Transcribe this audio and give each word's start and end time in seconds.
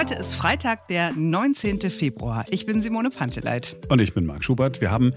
Heute 0.00 0.14
ist 0.14 0.34
Freitag, 0.34 0.88
der 0.88 1.12
19. 1.12 1.78
Februar. 1.90 2.46
Ich 2.48 2.64
bin 2.64 2.80
Simone 2.80 3.10
Panteleit. 3.10 3.76
Und 3.90 4.00
ich 4.00 4.14
bin 4.14 4.24
Marc 4.24 4.42
Schubert. 4.42 4.80
Wir 4.80 4.90
haben 4.90 5.10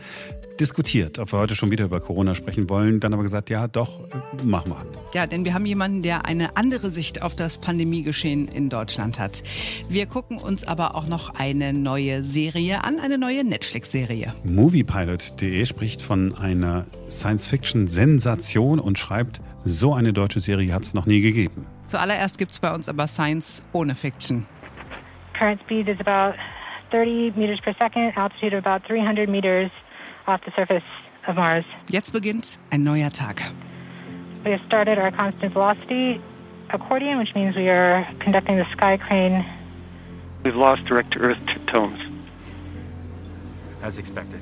diskutiert, 0.60 1.20
ob 1.20 1.32
wir 1.32 1.40
heute 1.40 1.56
schon 1.56 1.72
wieder 1.72 1.86
über 1.86 2.02
Corona 2.02 2.36
sprechen 2.36 2.70
wollen. 2.70 3.00
Dann 3.00 3.14
aber 3.14 3.24
gesagt, 3.24 3.50
ja, 3.50 3.70
doch, 3.70 4.02
mach 4.44 4.66
mal. 4.66 4.84
Ja, 5.14 5.26
denn 5.26 5.46
wir 5.46 5.54
haben 5.54 5.66
jemanden, 5.66 6.02
der 6.02 6.26
eine 6.26 6.58
andere 6.58 6.90
Sicht 6.90 7.22
auf 7.22 7.34
das 7.34 7.60
Pandemiegeschehen 7.60 8.50
in 8.50 8.68
Deutschland 8.68 9.20
hat. 9.20 9.42
Wir 9.88 10.06
gucken 10.06 10.38
uns 10.38 10.68
aber 10.68 10.96
auch 10.96 11.08
noch 11.08 11.34
eine 11.36 11.72
neue 11.72 12.22
Serie 12.22 12.84
an, 12.84 13.00
eine 13.00 13.18
neue 13.18 13.46
Netflix-Serie. 13.46 14.34
Moviepilot.de 14.44 15.66
spricht 15.66 16.02
von 16.02 16.36
einer 16.36 16.88
Science-Fiction-Sensation 17.10 18.82
und 18.82 19.00
schreibt, 19.00 19.40
so 19.64 19.94
eine 19.94 20.12
deutsche 20.12 20.42
Serie 20.42 20.74
hat 20.74 20.84
es 20.84 20.94
noch 20.94 21.06
nie 21.06 21.22
gegeben. 21.22 21.68
Zuallererst 21.86 22.38
gibt 22.38 22.52
es 22.52 22.60
bei 22.60 22.76
uns 22.76 22.90
aber 22.90 23.08
Science 23.08 23.64
ohne 23.72 23.96
Fiction. 23.96 24.46
Current 25.44 25.60
speed 25.60 25.90
is 25.90 26.00
about 26.00 26.38
30 26.92 27.32
meters 27.32 27.60
per 27.60 27.74
second, 27.74 28.14
altitude 28.16 28.54
of 28.54 28.60
about 28.60 28.86
300 28.88 29.28
meters 29.28 29.70
off 30.26 30.40
the 30.46 30.54
surface 30.56 30.86
of 31.28 31.36
Mars. 31.36 31.66
Jetzt 31.90 32.14
beginnt 32.14 32.58
ein 32.72 32.86
neuer 32.86 33.10
Tag. 33.10 33.42
We 34.46 34.52
have 34.52 34.62
started 34.66 34.98
our 34.98 35.12
constant 35.12 35.52
velocity 35.52 36.22
accordion, 36.70 37.18
which 37.18 37.36
means 37.36 37.58
we 37.58 37.68
are 37.68 38.08
conducting 38.22 38.56
the 38.56 38.64
sky 38.72 38.96
crane. 38.96 39.46
We've 40.46 40.56
lost 40.56 40.86
direct 40.86 41.12
to 41.12 41.20
Earth 41.20 41.40
tones. 41.68 42.00
As 43.82 43.98
expected. 43.98 44.40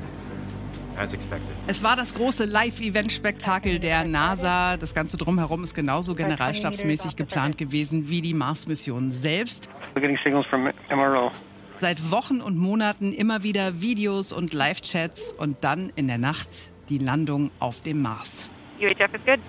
As 1.01 1.13
expected. 1.13 1.49
Es 1.65 1.83
war 1.83 1.95
das 1.95 2.13
große 2.13 2.45
Live-Event-Spektakel 2.45 3.79
der 3.79 4.05
NASA. 4.05 4.77
Das 4.77 4.93
Ganze 4.93 5.17
drumherum 5.17 5.63
ist 5.63 5.73
genauso 5.73 6.13
generalstabsmäßig 6.13 7.15
geplant 7.15 7.57
gewesen 7.57 8.07
wie 8.07 8.21
die 8.21 8.35
Mars-Mission 8.35 9.11
selbst. 9.11 9.67
We're 9.95 10.01
getting 10.01 10.19
signals 10.23 10.45
from 10.45 10.69
MRO. 10.91 11.31
Seit 11.79 12.11
Wochen 12.11 12.39
und 12.39 12.55
Monaten 12.55 13.13
immer 13.13 13.41
wieder 13.41 13.81
Videos 13.81 14.31
und 14.31 14.53
Live-Chats 14.53 15.34
und 15.34 15.63
dann 15.63 15.91
in 15.95 16.05
der 16.05 16.20
Nacht 16.20 16.49
die 16.89 16.99
Landung 16.99 17.49
auf 17.57 17.81
dem 17.81 18.04
Mars. 18.04 18.48
UHF 18.79 19.13
is 19.15 19.21
good. 19.26 19.39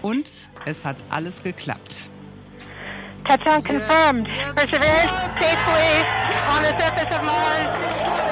Und 0.00 0.48
es 0.64 0.84
hat 0.86 0.96
alles 1.10 1.42
geklappt. 1.42 2.08
Touchdown 3.24 3.62
confirmed. 3.62 4.26
Perseverance 4.54 5.10
safely 5.38 6.02
on 6.48 6.62
the 6.62 6.72
surface 6.80 7.14
of 7.14 7.22
Mars, 7.22 8.27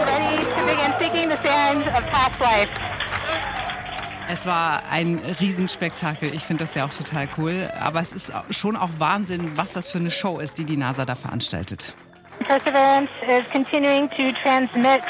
Es 4.29 4.45
war 4.45 4.83
ein 4.91 5.21
Riesenspektakel. 5.41 6.35
Ich 6.35 6.43
finde 6.43 6.65
das 6.65 6.75
ja 6.75 6.85
auch 6.85 6.93
total 6.93 7.29
cool. 7.39 7.71
Aber 7.81 8.01
es 8.01 8.13
ist 8.13 8.33
schon 8.51 8.77
auch 8.77 8.91
Wahnsinn, 8.99 9.57
was 9.57 9.73
das 9.73 9.89
für 9.89 9.99
eine 9.99 10.11
Show 10.11 10.39
ist, 10.39 10.59
die 10.59 10.65
die 10.65 10.77
NASA 10.77 11.05
da 11.05 11.15
veranstaltet. 11.15 11.93
Perseverance 12.41 13.11
is 13.23 13.45
continuing 13.53 14.09
to 14.11 14.33
transmit 14.43 15.01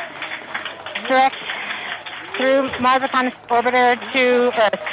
direct 1.08 1.36
through 2.36 2.68
Mars 2.80 3.02
Reconnaissance 3.02 3.36
Orbiter 3.50 3.96
to 4.12 4.52
Earth. 4.52 4.84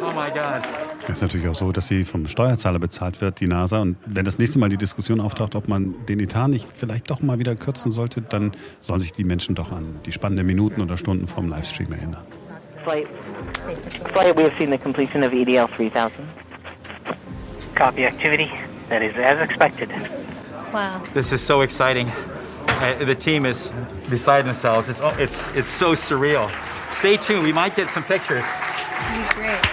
Oh 0.00 0.12
my 0.12 0.30
God. 0.30 0.81
Es 1.04 1.10
ist 1.10 1.22
natürlich 1.22 1.48
auch 1.48 1.54
so, 1.54 1.72
dass 1.72 1.88
sie 1.88 2.04
vom 2.04 2.28
Steuerzahler 2.28 2.78
bezahlt 2.78 3.20
wird, 3.20 3.40
die 3.40 3.48
NASA. 3.48 3.80
Und 3.80 3.96
wenn 4.06 4.24
das 4.24 4.38
nächste 4.38 4.58
Mal 4.58 4.68
die 4.68 4.76
Diskussion 4.76 5.20
auftaucht, 5.20 5.56
ob 5.56 5.68
man 5.68 6.06
den 6.06 6.20
Etat 6.20 6.48
nicht 6.48 6.68
vielleicht 6.74 7.10
doch 7.10 7.20
mal 7.20 7.38
wieder 7.38 7.56
kürzen 7.56 7.90
sollte, 7.90 8.22
dann 8.22 8.52
sollen 8.80 9.00
sich 9.00 9.12
die 9.12 9.24
Menschen 9.24 9.54
doch 9.54 9.72
an 9.72 10.00
die 10.06 10.12
spannenden 10.12 10.46
Minuten 10.46 10.80
oder 10.80 10.96
Stunden 10.96 11.26
vom 11.26 11.48
Livestream 11.48 11.92
erinnern. 11.92 12.22
Flight, 12.84 13.06
flight, 14.12 14.36
we 14.36 14.42
have 14.44 14.56
seen 14.58 14.70
the 14.70 14.78
completion 14.78 15.22
of 15.22 15.32
EDL 15.32 15.68
3000. 15.68 16.12
Copy 17.74 18.06
activity. 18.06 18.50
That 18.88 19.02
is 19.02 19.14
as 19.16 19.40
expected. 19.40 19.88
Wow. 20.72 21.00
This 21.14 21.32
is 21.32 21.40
so 21.44 21.62
exciting. 21.62 22.08
Uh, 22.68 23.04
the 23.04 23.14
team 23.14 23.44
is 23.44 23.72
beside 24.10 24.44
themselves. 24.44 24.88
It's, 24.88 25.00
it's, 25.18 25.46
it's 25.54 25.68
so 25.68 25.94
surreal. 25.94 26.50
Stay 26.92 27.16
tuned. 27.16 27.44
We 27.44 27.52
might 27.52 27.74
get 27.76 27.88
some 27.90 28.02
pictures. 28.02 28.44
That'd 28.44 29.28
be 29.28 29.34
great. 29.34 29.71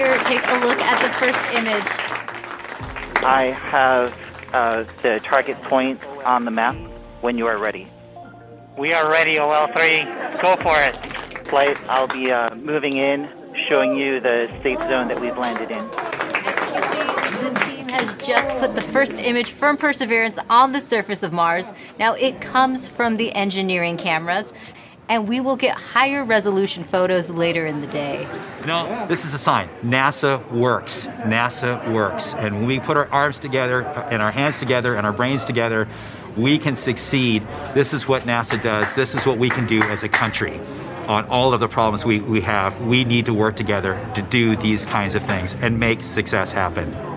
Here, 0.00 0.16
take 0.20 0.40
a 0.48 0.58
look 0.66 0.78
at 0.80 1.02
the 1.02 1.10
first 1.18 1.38
image. 1.52 1.84
I 3.22 3.48
have 3.48 4.16
uh, 4.54 4.84
the 5.02 5.20
target 5.22 5.60
point 5.64 6.02
on 6.24 6.46
the 6.46 6.50
map 6.50 6.74
when 7.20 7.36
you 7.36 7.46
are 7.46 7.58
ready. 7.58 7.86
We 8.78 8.94
are 8.94 9.10
ready, 9.10 9.34
OL3. 9.34 10.40
Go 10.40 10.56
for 10.62 10.74
it. 10.80 10.96
Flight, 11.48 11.76
I'll 11.90 12.06
be 12.06 12.32
uh, 12.32 12.54
moving 12.54 12.96
in, 12.96 13.28
showing 13.68 13.94
you 13.94 14.20
the 14.20 14.50
safe 14.62 14.80
zone 14.80 15.08
that 15.08 15.20
we've 15.20 15.36
landed 15.36 15.70
in. 15.70 15.86
The 17.42 17.60
team 17.66 17.86
has 17.88 18.14
just 18.26 18.58
put 18.58 18.74
the 18.74 18.80
first 18.80 19.18
image 19.18 19.50
from 19.50 19.76
Perseverance 19.76 20.38
on 20.48 20.72
the 20.72 20.80
surface 20.80 21.22
of 21.22 21.34
Mars. 21.34 21.74
Now, 21.98 22.14
it 22.14 22.40
comes 22.40 22.86
from 22.86 23.18
the 23.18 23.34
engineering 23.34 23.98
cameras, 23.98 24.54
and 25.10 25.28
we 25.28 25.40
will 25.40 25.56
get 25.56 25.76
higher 25.76 26.24
resolution 26.24 26.84
photos 26.84 27.28
later 27.28 27.66
in 27.66 27.80
the 27.80 27.86
day. 27.88 28.26
Know, 28.64 29.06
this 29.08 29.24
is 29.24 29.34
a 29.34 29.38
sign. 29.38 29.68
NASA 29.82 30.48
works. 30.52 31.06
NASA 31.24 31.92
works. 31.92 32.32
And 32.34 32.54
when 32.54 32.66
we 32.66 32.78
put 32.78 32.96
our 32.96 33.08
arms 33.08 33.40
together 33.40 33.84
uh, 33.84 34.08
and 34.10 34.22
our 34.22 34.30
hands 34.30 34.56
together 34.56 34.94
and 34.94 35.04
our 35.04 35.12
brains 35.12 35.44
together, 35.44 35.88
we 36.36 36.58
can 36.58 36.76
succeed. 36.76 37.44
This 37.74 37.92
is 37.92 38.06
what 38.06 38.22
NASA 38.22 38.62
does. 38.62 38.92
This 38.94 39.16
is 39.16 39.26
what 39.26 39.36
we 39.36 39.50
can 39.50 39.66
do 39.66 39.82
as 39.82 40.04
a 40.04 40.08
country. 40.08 40.60
On 41.08 41.24
all 41.26 41.52
of 41.52 41.58
the 41.58 41.68
problems 41.68 42.04
we, 42.04 42.20
we 42.20 42.40
have, 42.42 42.80
we 42.82 43.02
need 43.02 43.26
to 43.26 43.34
work 43.34 43.56
together 43.56 44.00
to 44.14 44.22
do 44.22 44.54
these 44.54 44.84
kinds 44.86 45.16
of 45.16 45.24
things 45.24 45.56
and 45.60 45.80
make 45.80 46.04
success 46.04 46.52
happen. 46.52 47.09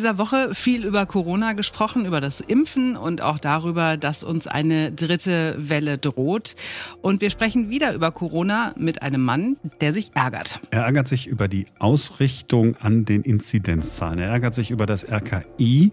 Dieser 0.00 0.16
Woche 0.16 0.54
viel 0.54 0.86
über 0.86 1.04
Corona 1.04 1.52
gesprochen, 1.52 2.06
über 2.06 2.22
das 2.22 2.40
Impfen 2.40 2.96
und 2.96 3.20
auch 3.20 3.38
darüber, 3.38 3.98
dass 3.98 4.24
uns 4.24 4.46
eine 4.46 4.92
dritte 4.92 5.54
Welle 5.58 5.98
droht. 5.98 6.56
Und 7.02 7.20
wir 7.20 7.28
sprechen 7.28 7.68
wieder 7.68 7.92
über 7.92 8.10
Corona 8.10 8.72
mit 8.78 9.02
einem 9.02 9.22
Mann, 9.22 9.58
der 9.82 9.92
sich 9.92 10.12
ärgert. 10.14 10.60
Er 10.70 10.84
ärgert 10.84 11.06
sich 11.06 11.26
über 11.26 11.48
die 11.48 11.66
Ausrichtung 11.78 12.76
an 12.80 13.04
den 13.04 13.20
Inzidenzzahlen. 13.20 14.20
Er 14.20 14.30
ärgert 14.30 14.54
sich 14.54 14.70
über 14.70 14.86
das 14.86 15.04
RKI. 15.06 15.90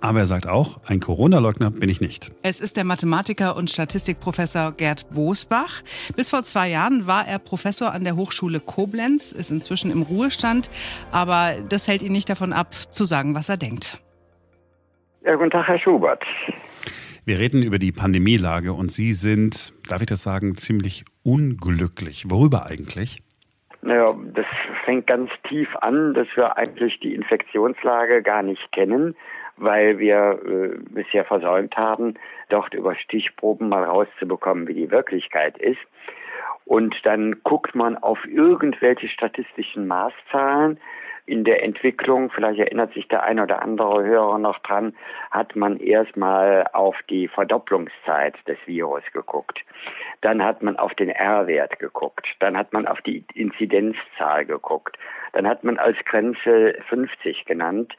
Aber 0.00 0.20
er 0.20 0.26
sagt 0.26 0.46
auch, 0.46 0.80
ein 0.86 1.00
Corona-Leugner 1.00 1.70
bin 1.70 1.88
ich 1.88 2.00
nicht. 2.00 2.30
Es 2.42 2.60
ist 2.60 2.76
der 2.76 2.84
Mathematiker 2.84 3.56
und 3.56 3.70
Statistikprofessor 3.70 4.72
Gerd 4.72 5.08
Bosbach. 5.10 5.82
Bis 6.16 6.30
vor 6.30 6.42
zwei 6.42 6.68
Jahren 6.68 7.06
war 7.06 7.26
er 7.26 7.38
Professor 7.38 7.92
an 7.92 8.04
der 8.04 8.16
Hochschule 8.16 8.60
Koblenz, 8.60 9.32
ist 9.32 9.50
inzwischen 9.50 9.90
im 9.90 10.02
Ruhestand. 10.02 10.70
Aber 11.10 11.54
das 11.68 11.88
hält 11.88 12.02
ihn 12.02 12.12
nicht 12.12 12.28
davon 12.28 12.52
ab, 12.52 12.74
zu 12.90 13.04
sagen, 13.04 13.34
was 13.34 13.48
er 13.48 13.56
denkt. 13.56 14.02
Ja, 15.24 15.34
guten 15.34 15.50
Tag, 15.50 15.66
Herr 15.66 15.78
Schubert. 15.78 16.22
Wir 17.24 17.40
reden 17.40 17.62
über 17.62 17.80
die 17.80 17.90
Pandemielage 17.90 18.72
und 18.72 18.92
Sie 18.92 19.12
sind, 19.12 19.74
darf 19.88 20.00
ich 20.00 20.06
das 20.06 20.22
sagen, 20.22 20.56
ziemlich 20.56 21.04
unglücklich. 21.24 22.26
Worüber 22.28 22.66
eigentlich? 22.66 23.20
Naja, 23.82 24.14
das 24.34 24.46
fängt 24.84 25.08
ganz 25.08 25.30
tief 25.48 25.68
an, 25.80 26.14
dass 26.14 26.28
wir 26.36 26.56
eigentlich 26.56 27.00
die 27.00 27.14
Infektionslage 27.14 28.22
gar 28.22 28.44
nicht 28.44 28.70
kennen, 28.72 29.16
weil 29.56 29.98
wir 29.98 30.40
äh, 30.44 30.78
bisher 30.90 31.24
versäumt 31.24 31.76
haben, 31.76 32.14
dort 32.48 32.74
über 32.74 32.94
Stichproben 32.94 33.68
mal 33.68 33.84
rauszubekommen, 33.84 34.68
wie 34.68 34.74
die 34.74 34.90
Wirklichkeit 34.90 35.58
ist. 35.58 35.80
Und 36.64 36.96
dann 37.04 37.42
guckt 37.44 37.74
man 37.74 37.96
auf 37.96 38.18
irgendwelche 38.26 39.08
statistischen 39.08 39.86
Maßzahlen, 39.86 40.78
in 41.26 41.44
der 41.44 41.62
Entwicklung, 41.62 42.30
vielleicht 42.30 42.60
erinnert 42.60 42.94
sich 42.94 43.08
der 43.08 43.24
ein 43.24 43.40
oder 43.40 43.62
andere 43.62 44.04
Hörer 44.04 44.38
noch 44.38 44.58
dran, 44.60 44.94
hat 45.30 45.56
man 45.56 45.78
erstmal 45.78 46.64
auf 46.72 46.96
die 47.10 47.28
Verdopplungszeit 47.28 48.34
des 48.46 48.58
Virus 48.66 49.02
geguckt. 49.12 49.60
Dann 50.20 50.42
hat 50.42 50.62
man 50.62 50.76
auf 50.76 50.94
den 50.94 51.10
R-Wert 51.10 51.78
geguckt. 51.78 52.26
Dann 52.38 52.56
hat 52.56 52.72
man 52.72 52.86
auf 52.86 53.00
die 53.02 53.24
Inzidenzzahl 53.34 54.46
geguckt. 54.46 54.96
Dann 55.32 55.46
hat 55.46 55.64
man 55.64 55.78
als 55.78 55.98
Grenze 56.04 56.76
50 56.88 57.44
genannt 57.44 57.92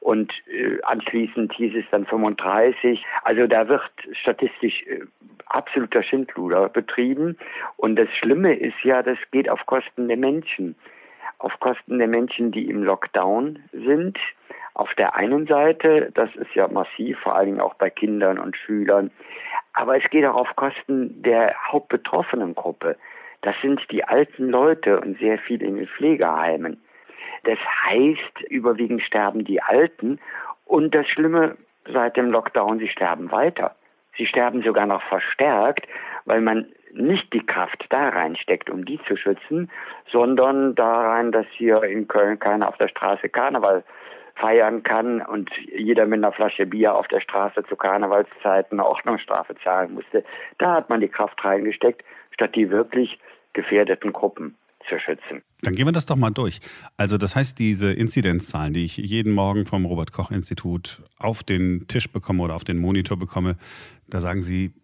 und 0.00 0.32
äh, 0.48 0.80
anschließend 0.82 1.52
hieß 1.52 1.74
es 1.76 1.84
dann 1.90 2.06
35. 2.06 3.04
Also 3.22 3.46
da 3.46 3.68
wird 3.68 3.90
statistisch 4.12 4.82
äh, 4.86 5.02
absoluter 5.46 6.02
Schindluder 6.02 6.68
betrieben. 6.68 7.36
Und 7.76 7.96
das 7.96 8.08
Schlimme 8.16 8.54
ist 8.54 8.82
ja, 8.82 9.02
das 9.02 9.18
geht 9.30 9.48
auf 9.50 9.66
Kosten 9.66 10.08
der 10.08 10.16
Menschen 10.16 10.74
auf 11.40 11.58
Kosten 11.60 11.98
der 11.98 12.08
Menschen, 12.08 12.52
die 12.52 12.68
im 12.68 12.82
Lockdown 12.84 13.58
sind. 13.72 14.18
Auf 14.74 14.94
der 14.94 15.16
einen 15.16 15.46
Seite, 15.46 16.10
das 16.14 16.34
ist 16.36 16.54
ja 16.54 16.68
massiv, 16.68 17.18
vor 17.18 17.34
allen 17.34 17.46
Dingen 17.46 17.60
auch 17.60 17.74
bei 17.74 17.90
Kindern 17.90 18.38
und 18.38 18.56
Schülern, 18.56 19.10
aber 19.72 19.96
es 19.96 20.08
geht 20.10 20.24
auch 20.24 20.36
auf 20.36 20.56
Kosten 20.56 21.22
der 21.22 21.54
hauptbetroffenen 21.70 22.54
Gruppe, 22.54 22.96
das 23.42 23.54
sind 23.62 23.80
die 23.90 24.04
alten 24.04 24.48
Leute 24.50 25.00
und 25.00 25.18
sehr 25.18 25.38
viel 25.38 25.62
in 25.62 25.76
den 25.76 25.88
Pflegeheimen. 25.88 26.80
Das 27.44 27.58
heißt, 27.86 28.42
überwiegend 28.48 29.02
sterben 29.02 29.44
die 29.44 29.62
Alten 29.62 30.18
und 30.66 30.94
das 30.94 31.06
Schlimme 31.08 31.56
seit 31.90 32.16
dem 32.16 32.30
Lockdown, 32.30 32.78
sie 32.78 32.88
sterben 32.88 33.30
weiter. 33.30 33.74
Sie 34.20 34.26
sterben 34.26 34.62
sogar 34.62 34.84
noch 34.84 35.00
verstärkt, 35.04 35.88
weil 36.26 36.42
man 36.42 36.66
nicht 36.92 37.32
die 37.32 37.46
Kraft 37.46 37.86
da 37.88 38.10
reinsteckt, 38.10 38.68
um 38.68 38.84
die 38.84 39.00
zu 39.08 39.16
schützen, 39.16 39.70
sondern 40.12 40.74
da 40.74 41.12
rein, 41.12 41.32
dass 41.32 41.46
hier 41.52 41.82
in 41.84 42.06
Köln 42.06 42.38
keiner 42.38 42.68
auf 42.68 42.76
der 42.76 42.88
Straße 42.88 43.30
Karneval 43.30 43.82
feiern 44.34 44.82
kann 44.82 45.22
und 45.22 45.50
jeder 45.74 46.04
mit 46.04 46.18
einer 46.18 46.32
Flasche 46.32 46.66
Bier 46.66 46.96
auf 46.96 47.08
der 47.08 47.20
Straße 47.20 47.64
zu 47.64 47.76
Karnevalszeiten 47.76 48.78
eine 48.78 48.86
Ordnungsstrafe 48.86 49.54
zahlen 49.64 49.94
musste. 49.94 50.22
Da 50.58 50.74
hat 50.74 50.90
man 50.90 51.00
die 51.00 51.08
Kraft 51.08 51.42
reingesteckt, 51.42 52.04
statt 52.32 52.54
die 52.54 52.68
wirklich 52.68 53.18
gefährdeten 53.54 54.12
Gruppen 54.12 54.54
zu 54.90 54.98
schützen. 54.98 55.42
Dann 55.62 55.72
gehen 55.72 55.86
wir 55.86 55.92
das 55.92 56.04
doch 56.04 56.16
mal 56.16 56.30
durch. 56.30 56.60
Also 56.98 57.16
das 57.16 57.36
heißt, 57.36 57.58
diese 57.58 57.92
Inzidenzzahlen, 57.92 58.74
die 58.74 58.84
ich 58.84 58.98
jeden 58.98 59.32
Morgen 59.32 59.64
vom 59.64 59.86
Robert 59.86 60.12
Koch 60.12 60.30
Institut 60.30 61.02
auf 61.18 61.42
den 61.42 61.86
Tisch 61.88 62.12
bekomme 62.12 62.42
oder 62.42 62.54
auf 62.54 62.64
den 62.64 62.76
Monitor 62.76 63.18
bekomme, 63.18 63.56
da 64.08 64.20
sagen 64.20 64.42
Sie, 64.42 64.74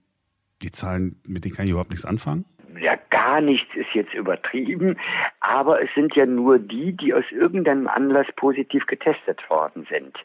die 0.63 0.71
Zahlen, 0.71 1.21
mit 1.27 1.45
denen 1.45 1.55
kann 1.55 1.65
ich 1.67 1.73
überhaupt 1.73 1.91
nichts 1.91 2.07
anfangen? 2.07 2.47
Ja, 2.81 2.97
gar 3.11 3.41
nichts 3.41 3.75
ist 3.75 3.95
jetzt 3.95 4.15
übertrieben, 4.15 4.99
aber 5.41 5.83
es 5.83 5.89
sind 5.95 6.15
ja 6.15 6.27
nur 6.27 6.59
die, 6.59 6.93
die 6.97 7.15
aus 7.15 7.25
irgendeinem 7.31 7.89
Anlass 7.89 8.27
positiv 8.37 8.87
getestet 8.87 9.41
worden 9.51 9.87
sind. 9.91 10.17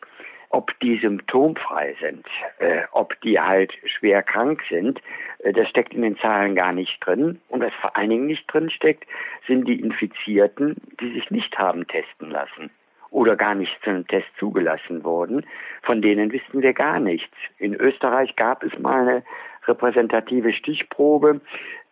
Ob 0.54 0.78
die 0.82 0.98
symptomfrei 0.98 1.96
sind, 2.02 2.26
äh, 2.60 2.82
ob 2.92 3.20
die 3.22 3.40
halt 3.40 3.74
schwer 3.86 4.22
krank 4.22 4.62
sind, 4.70 5.02
äh, 5.40 5.54
das 5.54 5.70
steckt 5.70 5.94
in 5.94 6.02
den 6.02 6.18
Zahlen 6.18 6.56
gar 6.56 6.74
nicht 6.74 6.98
drin. 7.06 7.40
Und 7.48 7.62
was 7.62 7.74
vor 7.76 7.96
allen 7.96 8.10
Dingen 8.10 8.28
nicht 8.28 8.52
drin 8.52 8.70
steckt, 8.70 9.06
sind 9.48 9.68
die 9.68 9.80
Infizierten, 9.80 10.76
die 11.00 11.14
sich 11.14 11.32
nicht 11.32 11.58
haben 11.58 11.88
testen 11.88 12.30
lassen 12.30 12.70
oder 13.12 13.36
gar 13.36 13.56
nicht 13.56 13.72
zu 13.84 13.90
einem 13.90 14.08
Test 14.08 14.28
zugelassen 14.40 15.04
wurden. 15.04 15.46
Von 15.84 16.02
denen 16.02 16.32
wissen 16.32 16.62
wir 16.62 16.74
gar 16.74 17.00
nichts. 17.00 17.36
In 17.58 17.74
Österreich 17.76 18.36
gab 18.36 18.64
es 18.64 18.78
mal 18.80 19.02
eine 19.02 19.24
repräsentative 19.68 20.54
Stichprobe, 20.54 21.42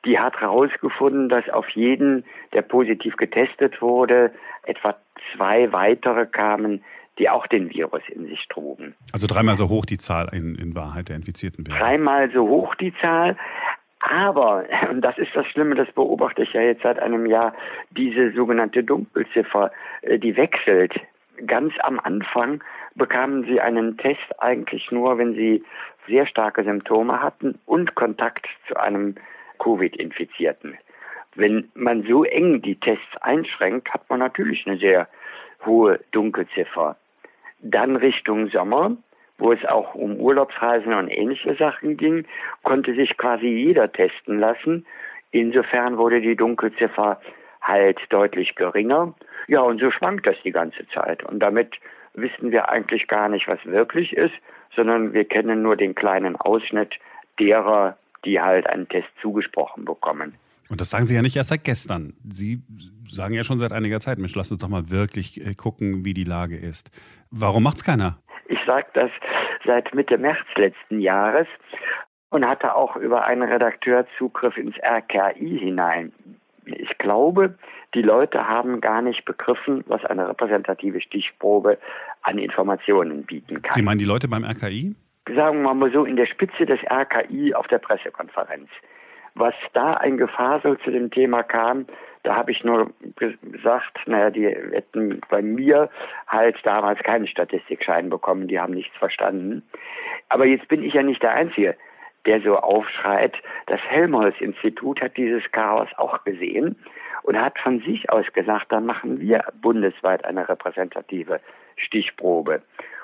die 0.06 0.18
hat 0.18 0.40
herausgefunden, 0.40 1.28
dass 1.28 1.50
auf 1.50 1.68
jeden, 1.70 2.24
der 2.54 2.62
positiv 2.62 3.18
getestet 3.18 3.82
wurde, 3.82 4.32
etwa 4.64 4.96
zwei 5.34 5.72
weitere 5.74 6.26
kamen, 6.26 6.84
die 7.19 7.30
auch 7.30 7.45
den 7.48 7.69
Virus 7.69 8.01
in 8.10 8.25
sich 8.27 8.48
trugen. 8.48 8.95
Also 9.13 9.27
dreimal 9.27 9.57
so 9.57 9.69
hoch 9.69 9.86
die 9.86 9.98
Zahl 9.98 10.30
in, 10.33 10.56
in 10.56 10.75
Wahrheit 10.75 11.10
der 11.10 11.18
Infizierten 11.18 11.68
wäre. 11.68 11.77
Dreimal 11.77 12.31
so 12.31 12.48
hoch 12.48 12.74
die 12.75 12.94
Zahl. 13.01 13.38
Aber, 14.00 14.63
und 14.89 15.01
das 15.01 15.18
ist 15.18 15.36
das 15.36 15.45
Schlimme, 15.48 15.75
das 15.75 15.92
beobachte 15.92 16.44
ich 16.44 16.54
ja 16.54 16.62
jetzt 16.62 16.83
seit 16.83 17.00
einem 17.00 17.25
Jahr, 17.25 17.54
diese 17.92 18.31
sogenannte 18.31 18.83
Dunkelziffer, 18.83 19.71
äh, 20.01 20.18
die 20.18 20.38
wechselt. 20.38 20.94
Ganz 21.45 21.74
am 21.83 22.00
Anfang 22.00 22.63
bekamen 22.95 23.44
sie 23.44 23.60
einen 23.60 23.98
Test 23.98 24.39
eigentlich 24.39 24.89
nur, 24.92 25.18
wenn 25.18 25.33
sie 25.36 25.63
sehr 26.07 26.25
starke 26.25 26.63
Symptome 26.63 27.21
hatten 27.21 27.60
und 27.66 27.95
Kontakt 27.95 28.48
zu 28.68 28.77
einem 28.77 29.16
Covid-Infizierten. 29.60 30.77
Wenn 31.36 31.69
man 31.75 32.04
so 32.04 32.24
eng 32.24 32.62
die 32.62 32.80
Tests 32.80 33.18
einschränkt, 33.21 33.94
hat 33.94 34.10
man 34.10 34.19
natürlich 34.19 34.66
eine 34.66 34.77
sehr 34.77 35.07
hohe 35.66 36.00
Dunkelziffer. 36.12 36.98
Dann 37.62 37.96
Richtung 37.96 38.50
Sommer, 38.50 38.96
wo 39.38 39.52
es 39.52 39.64
auch 39.66 39.96
um 39.96 40.18
Urlaubsreisen 40.18 40.94
und 40.94 41.10
ähnliche 41.10 41.56
Sachen 41.56 41.98
ging, 41.98 42.26
konnte 42.64 42.94
sich 42.94 43.18
quasi 43.18 43.48
jeder 43.48 43.92
testen 43.92 44.40
lassen. 44.40 44.86
Insofern 45.32 45.98
wurde 45.98 46.22
die 46.22 46.36
Dunkelziffer 46.36 47.20
halt 47.62 48.00
deutlich 48.10 48.56
geringer. 48.56 49.14
Ja, 49.48 49.62
und 49.62 49.80
so 49.80 49.92
schwankt 49.92 50.28
das 50.28 50.36
die 50.44 50.52
ganze 50.52 50.88
Zeit. 50.90 51.24
Und 51.24 51.40
damit 51.40 51.76
wissen 52.14 52.52
wir 52.52 52.70
eigentlich 52.70 53.08
gar 53.08 53.30
nicht, 53.30 53.48
was 53.48 53.64
wirklich 53.66 54.14
ist, 54.14 54.34
sondern 54.76 55.14
wir 55.14 55.26
kennen 55.26 55.62
nur 55.62 55.76
den 55.76 55.96
kleinen 55.96 56.36
Ausschnitt 56.36 56.96
derer, 57.40 57.98
die 58.26 58.42
halt 58.42 58.68
einen 58.68 58.88
Test 58.88 59.10
zugesprochen 59.22 59.86
bekommen. 59.86 60.36
Und 60.69 60.81
das 60.81 60.89
sagen 60.89 61.06
Sie 61.06 61.16
ja 61.16 61.21
nicht 61.21 61.36
erst 61.36 61.50
seit 61.50 61.63
gestern. 61.63 62.13
Sie 62.27 62.62
sagen 63.07 63.33
ja 63.33 63.44
schon 63.44 63.57
seit 63.57 63.71
einiger 63.71 64.00
Zeit, 64.00 64.18
Mensch, 64.18 64.36
lass 64.36 64.51
uns 64.51 64.62
doch 64.62 64.69
mal 64.69 64.89
wirklich 64.89 65.45
äh, 65.45 65.56
gucken, 65.56 66.06
wie 66.06 66.13
die 66.13 66.24
Lage 66.24 66.56
ist. 66.56 66.92
Warum 67.31 67.63
macht 67.63 67.77
es 67.77 67.83
keiner? 67.83 68.19
Ich 68.48 68.60
sage 68.66 68.88
das 68.94 69.12
seit 69.66 69.94
Mitte 69.94 70.18
März 70.18 70.45
letzten 70.56 71.00
Jahres 71.00 71.48
und 72.30 72.45
hatte 72.45 72.75
auch 72.75 72.95
über 72.95 73.25
einen 73.25 73.44
Redakteur 73.44 74.06
Zugriff 74.18 74.57
ins 74.57 74.75
RKI 74.77 75.60
hinein. 75.60 76.13
Ich 76.66 76.98
glaube, 77.00 77.57
die 77.95 78.04
Leute 78.04 78.48
haben 78.48 78.80
gar 78.81 79.01
nicht 79.01 79.25
begriffen, 79.25 79.83
was 79.88 80.06
eine 80.06 80.30
repräsentative 80.30 81.01
Stichprobe 81.01 81.80
an 82.21 82.38
Informationen 82.38 83.24
bieten 83.24 83.63
kann. 83.63 83.74
Sie 83.74 83.81
meinen 83.81 83.98
die 83.98 84.06
Leute 84.06 84.27
beim 84.27 84.44
RKI? 84.44 84.95
sagen 85.36 85.62
wir 85.62 85.74
mal 85.74 85.92
so, 85.92 86.06
in 86.06 86.16
der 86.16 86.25
Spitze 86.25 86.66
des 86.66 86.80
RKI 86.89 87.54
auf 87.54 87.68
der 87.68 87.80
Pressekonferenz. 87.80 88.69
Was 89.36 89.54
da 89.74 89.94
ein 89.94 90.18
Gefasel 90.18 90.78
zu 90.80 90.92
dem 90.92 91.12
Thema 91.12 91.44
kam, 91.44 91.86
da 92.24 92.36
habe 92.36 92.52
ich 92.52 92.64
nur 92.64 92.92
gesagt, 93.16 94.00
naja, 94.06 94.30
die 94.30 94.46
hätten 94.46 95.22
bei 95.30 95.42
mir 95.42 95.90
halt 96.28 96.58
damals 96.64 97.00
keinen 97.00 97.28
Statistikschein 97.28 98.10
bekommen, 98.10 98.48
die 98.48 98.60
haben 98.60 98.74
nichts 98.74 98.96
verstanden. 98.98 99.64
Aber 100.28 100.46
jetzt 100.46 100.68
bin 100.68 100.84
ich 100.84 100.94
ja 100.94 101.04
nicht 101.04 101.24
der 101.24 101.31
Einzige, 101.31 101.76
der 102.26 102.42
so 102.42 102.58
aufschreit. 102.58 103.36
Das 103.68 103.80
Helmholtz-Institut 103.81 105.02
hat 105.02 105.16
dieses 105.16 105.50
Chaos 105.52 105.88
auch 105.98 106.24
gesehen 106.26 106.76
und 107.24 107.40
hat 107.40 107.58
von 107.60 107.80
sich 107.81 108.12
aus 108.12 108.26
gesagt, 108.34 108.72
dann 108.72 108.86
machen 108.86 109.20
wir 109.20 109.46
bundesweit 109.62 110.26
eine 110.26 110.48
repräsentative 110.48 111.40
Stichprobe. 111.78 112.62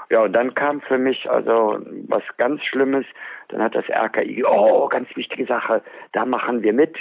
Ja, 0.09 0.23
und 0.23 0.33
dann 0.33 0.53
kam 0.53 0.81
für 0.81 0.97
mich 0.97 1.29
also 1.29 1.79
was 2.07 2.23
ganz 2.37 2.63
Schlimmes. 2.63 3.05
Dann 3.49 3.61
hat 3.61 3.75
das 3.75 3.85
RKI, 3.89 4.43
oh, 4.45 4.87
ganz 4.87 5.07
wichtige 5.15 5.45
Sache, 5.45 5.81
da 6.13 6.25
machen 6.25 6.63
wir 6.63 6.73
mit, 6.73 6.95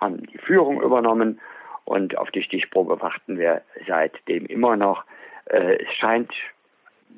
haben 0.00 0.26
die 0.26 0.38
Führung 0.38 0.80
übernommen 0.80 1.40
und 1.84 2.16
auf 2.18 2.30
die 2.30 2.42
Stichprobe 2.42 3.00
warten 3.00 3.38
wir 3.38 3.62
seitdem 3.86 4.46
immer 4.46 4.76
noch. 4.76 5.04
Äh, 5.46 5.78
es 5.82 5.94
scheint, 5.94 6.32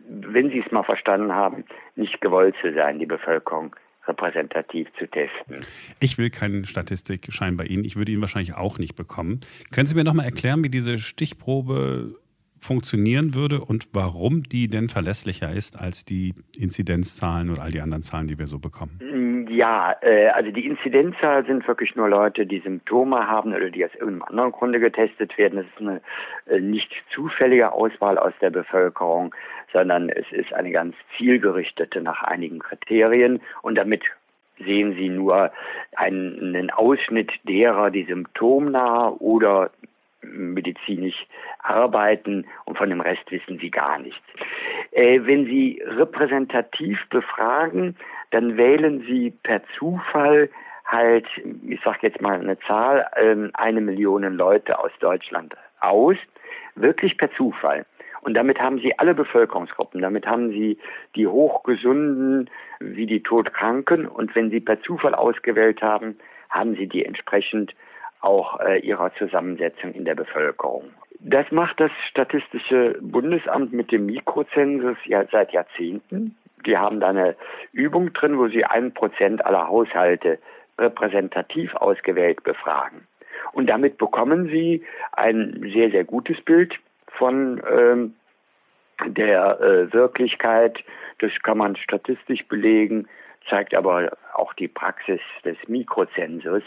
wenn 0.08 0.50
Sie 0.50 0.62
es 0.64 0.70
mal 0.72 0.84
verstanden 0.84 1.32
haben, 1.32 1.64
nicht 1.96 2.20
gewollt 2.20 2.54
zu 2.60 2.72
sein, 2.72 2.98
die 2.98 3.06
Bevölkerung 3.06 3.74
repräsentativ 4.06 4.88
zu 4.98 5.06
testen. 5.06 5.64
Ich 6.00 6.18
will 6.18 6.30
keinen 6.30 6.64
Statistikschein 6.64 7.56
bei 7.56 7.64
Ihnen. 7.64 7.84
Ich 7.84 7.96
würde 7.96 8.12
ihn 8.12 8.20
wahrscheinlich 8.20 8.54
auch 8.54 8.78
nicht 8.78 8.96
bekommen. 8.96 9.40
Können 9.72 9.86
Sie 9.86 9.94
mir 9.94 10.04
noch 10.04 10.14
mal 10.14 10.24
erklären, 10.24 10.64
wie 10.64 10.70
diese 10.70 10.98
Stichprobe 10.98 12.16
funktionieren 12.60 13.34
würde 13.34 13.60
und 13.60 13.88
warum 13.92 14.42
die 14.42 14.68
denn 14.68 14.88
verlässlicher 14.88 15.52
ist 15.52 15.78
als 15.78 16.04
die 16.04 16.34
Inzidenzzahlen 16.58 17.50
oder 17.50 17.62
all 17.62 17.70
die 17.70 17.80
anderen 17.80 18.02
Zahlen, 18.02 18.26
die 18.26 18.38
wir 18.38 18.46
so 18.46 18.58
bekommen? 18.58 19.46
Ja, 19.50 19.96
äh, 20.02 20.28
also 20.28 20.50
die 20.50 20.66
Inzidenzzahl 20.66 21.44
sind 21.46 21.66
wirklich 21.66 21.96
nur 21.96 22.08
Leute, 22.08 22.46
die 22.46 22.60
Symptome 22.60 23.26
haben 23.26 23.54
oder 23.54 23.70
die 23.70 23.84
aus 23.84 23.94
irgendeinem 23.94 24.22
anderen 24.22 24.52
Grunde 24.52 24.80
getestet 24.80 25.36
werden. 25.38 25.56
Das 25.56 25.66
ist 25.66 25.80
eine 25.80 26.00
äh, 26.46 26.60
nicht 26.60 26.90
zufällige 27.14 27.72
Auswahl 27.72 28.18
aus 28.18 28.32
der 28.40 28.50
Bevölkerung, 28.50 29.34
sondern 29.72 30.08
es 30.08 30.26
ist 30.30 30.52
eine 30.52 30.70
ganz 30.70 30.94
zielgerichtete 31.16 32.00
nach 32.00 32.22
einigen 32.22 32.58
Kriterien 32.58 33.40
und 33.62 33.76
damit 33.76 34.02
sehen 34.64 34.94
Sie 34.94 35.08
nur 35.08 35.50
einen 35.96 36.70
Ausschnitt 36.70 37.32
derer, 37.48 37.90
die 37.90 38.04
symptomnah 38.04 39.08
oder 39.18 39.70
medizinisch 40.22 41.26
arbeiten 41.60 42.46
und 42.64 42.76
von 42.78 42.90
dem 42.90 43.00
Rest 43.00 43.30
wissen 43.30 43.58
sie 43.58 43.70
gar 43.70 43.98
nichts. 43.98 44.22
Äh, 44.92 45.20
wenn 45.24 45.46
Sie 45.46 45.82
repräsentativ 45.84 46.98
befragen, 47.10 47.96
dann 48.30 48.56
wählen 48.56 49.04
Sie 49.06 49.32
per 49.42 49.62
Zufall 49.78 50.50
halt, 50.84 51.26
ich 51.66 51.80
sage 51.82 51.98
jetzt 52.02 52.20
mal 52.20 52.38
eine 52.38 52.58
Zahl, 52.60 53.06
ähm, 53.16 53.50
eine 53.54 53.80
Million 53.80 54.22
Leute 54.34 54.78
aus 54.78 54.90
Deutschland 55.00 55.54
aus, 55.80 56.16
wirklich 56.74 57.16
per 57.16 57.30
Zufall. 57.32 57.86
Und 58.22 58.34
damit 58.34 58.60
haben 58.60 58.80
Sie 58.80 58.98
alle 58.98 59.14
Bevölkerungsgruppen, 59.14 60.02
damit 60.02 60.26
haben 60.26 60.50
Sie 60.50 60.78
die 61.14 61.26
Hochgesunden 61.26 62.50
wie 62.80 63.06
die 63.06 63.22
Todkranken. 63.22 64.06
Und 64.06 64.34
wenn 64.34 64.50
Sie 64.50 64.60
per 64.60 64.82
Zufall 64.82 65.14
ausgewählt 65.14 65.80
haben, 65.80 66.18
haben 66.50 66.74
Sie 66.76 66.86
die 66.86 67.04
entsprechend 67.04 67.74
auch 68.20 68.60
äh, 68.60 68.78
ihrer 68.80 69.12
Zusammensetzung 69.14 69.92
in 69.92 70.04
der 70.04 70.14
Bevölkerung. 70.14 70.90
Das 71.20 71.50
macht 71.50 71.80
das 71.80 71.90
Statistische 72.08 72.98
Bundesamt 73.00 73.72
mit 73.72 73.92
dem 73.92 74.06
Mikrozensus 74.06 74.96
ja 75.04 75.24
seit 75.30 75.52
Jahrzehnten. 75.52 76.36
Die 76.66 76.76
haben 76.76 77.00
da 77.00 77.08
eine 77.08 77.36
Übung 77.72 78.12
drin, 78.12 78.38
wo 78.38 78.48
sie 78.48 78.64
ein 78.64 78.92
Prozent 78.92 79.44
aller 79.44 79.68
Haushalte 79.68 80.38
repräsentativ 80.78 81.74
ausgewählt 81.74 82.42
befragen. 82.42 83.06
Und 83.52 83.68
damit 83.68 83.98
bekommen 83.98 84.48
sie 84.48 84.84
ein 85.12 85.70
sehr, 85.72 85.90
sehr 85.90 86.04
gutes 86.04 86.40
Bild 86.42 86.74
von 87.06 87.62
ähm, 87.70 88.14
der 89.06 89.60
äh, 89.60 89.92
Wirklichkeit. 89.92 90.78
Das 91.18 91.32
kann 91.42 91.58
man 91.58 91.76
statistisch 91.76 92.46
belegen, 92.46 93.08
zeigt 93.48 93.74
aber 93.74 94.16
auch 94.34 94.54
die 94.54 94.68
Praxis 94.68 95.20
des 95.44 95.56
Mikrozensus. 95.68 96.62